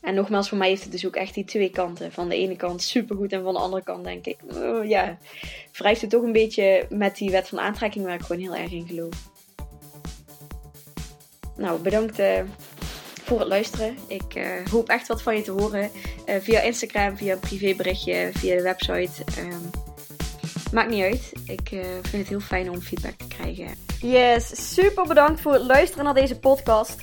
En 0.00 0.14
nogmaals, 0.14 0.48
voor 0.48 0.58
mij 0.58 0.68
heeft 0.68 0.82
het 0.82 0.92
dus 0.92 1.06
ook 1.06 1.16
echt 1.16 1.34
die 1.34 1.44
twee 1.44 1.70
kanten. 1.70 2.12
Van 2.12 2.28
de 2.28 2.36
ene 2.36 2.56
kant 2.56 2.82
supergoed 2.82 3.32
en 3.32 3.42
van 3.42 3.52
de 3.52 3.60
andere 3.60 3.82
kant 3.82 4.04
denk 4.04 4.26
ik, 4.26 4.38
uh, 4.52 4.88
ja, 4.88 5.18
wrijft 5.72 6.00
het 6.00 6.10
toch 6.10 6.22
een 6.22 6.32
beetje 6.32 6.86
met 6.88 7.16
die 7.16 7.30
wet 7.30 7.48
van 7.48 7.60
aantrekking 7.60 8.04
waar 8.04 8.14
ik 8.14 8.20
gewoon 8.20 8.42
heel 8.42 8.56
erg 8.56 8.72
in 8.72 8.86
geloof. 8.86 9.14
Nou, 11.56 11.80
bedankt 11.80 12.18
uh, 12.18 12.42
voor 13.22 13.38
het 13.38 13.48
luisteren. 13.48 13.96
Ik 14.06 14.34
uh, 14.34 14.66
hoop 14.70 14.88
echt 14.88 15.08
wat 15.08 15.22
van 15.22 15.36
je 15.36 15.42
te 15.42 15.50
horen 15.50 15.90
via 16.40 16.60
Instagram, 16.60 17.16
via 17.16 17.32
een 17.32 17.40
privéberichtje, 17.40 18.30
via 18.32 18.56
de 18.56 18.62
website. 18.62 19.24
Um, 19.38 19.70
Maakt 20.72 20.90
niet 20.90 21.02
uit. 21.02 21.32
Ik 21.44 21.68
vind 22.02 22.12
het 22.12 22.28
heel 22.28 22.40
fijn 22.40 22.70
om 22.70 22.80
feedback 22.80 23.14
te 23.14 23.26
krijgen. 23.28 23.74
Yes, 24.00 24.74
super 24.74 25.06
bedankt 25.06 25.40
voor 25.40 25.52
het 25.52 25.62
luisteren 25.62 26.04
naar 26.04 26.14
deze 26.14 26.38
podcast. 26.38 27.02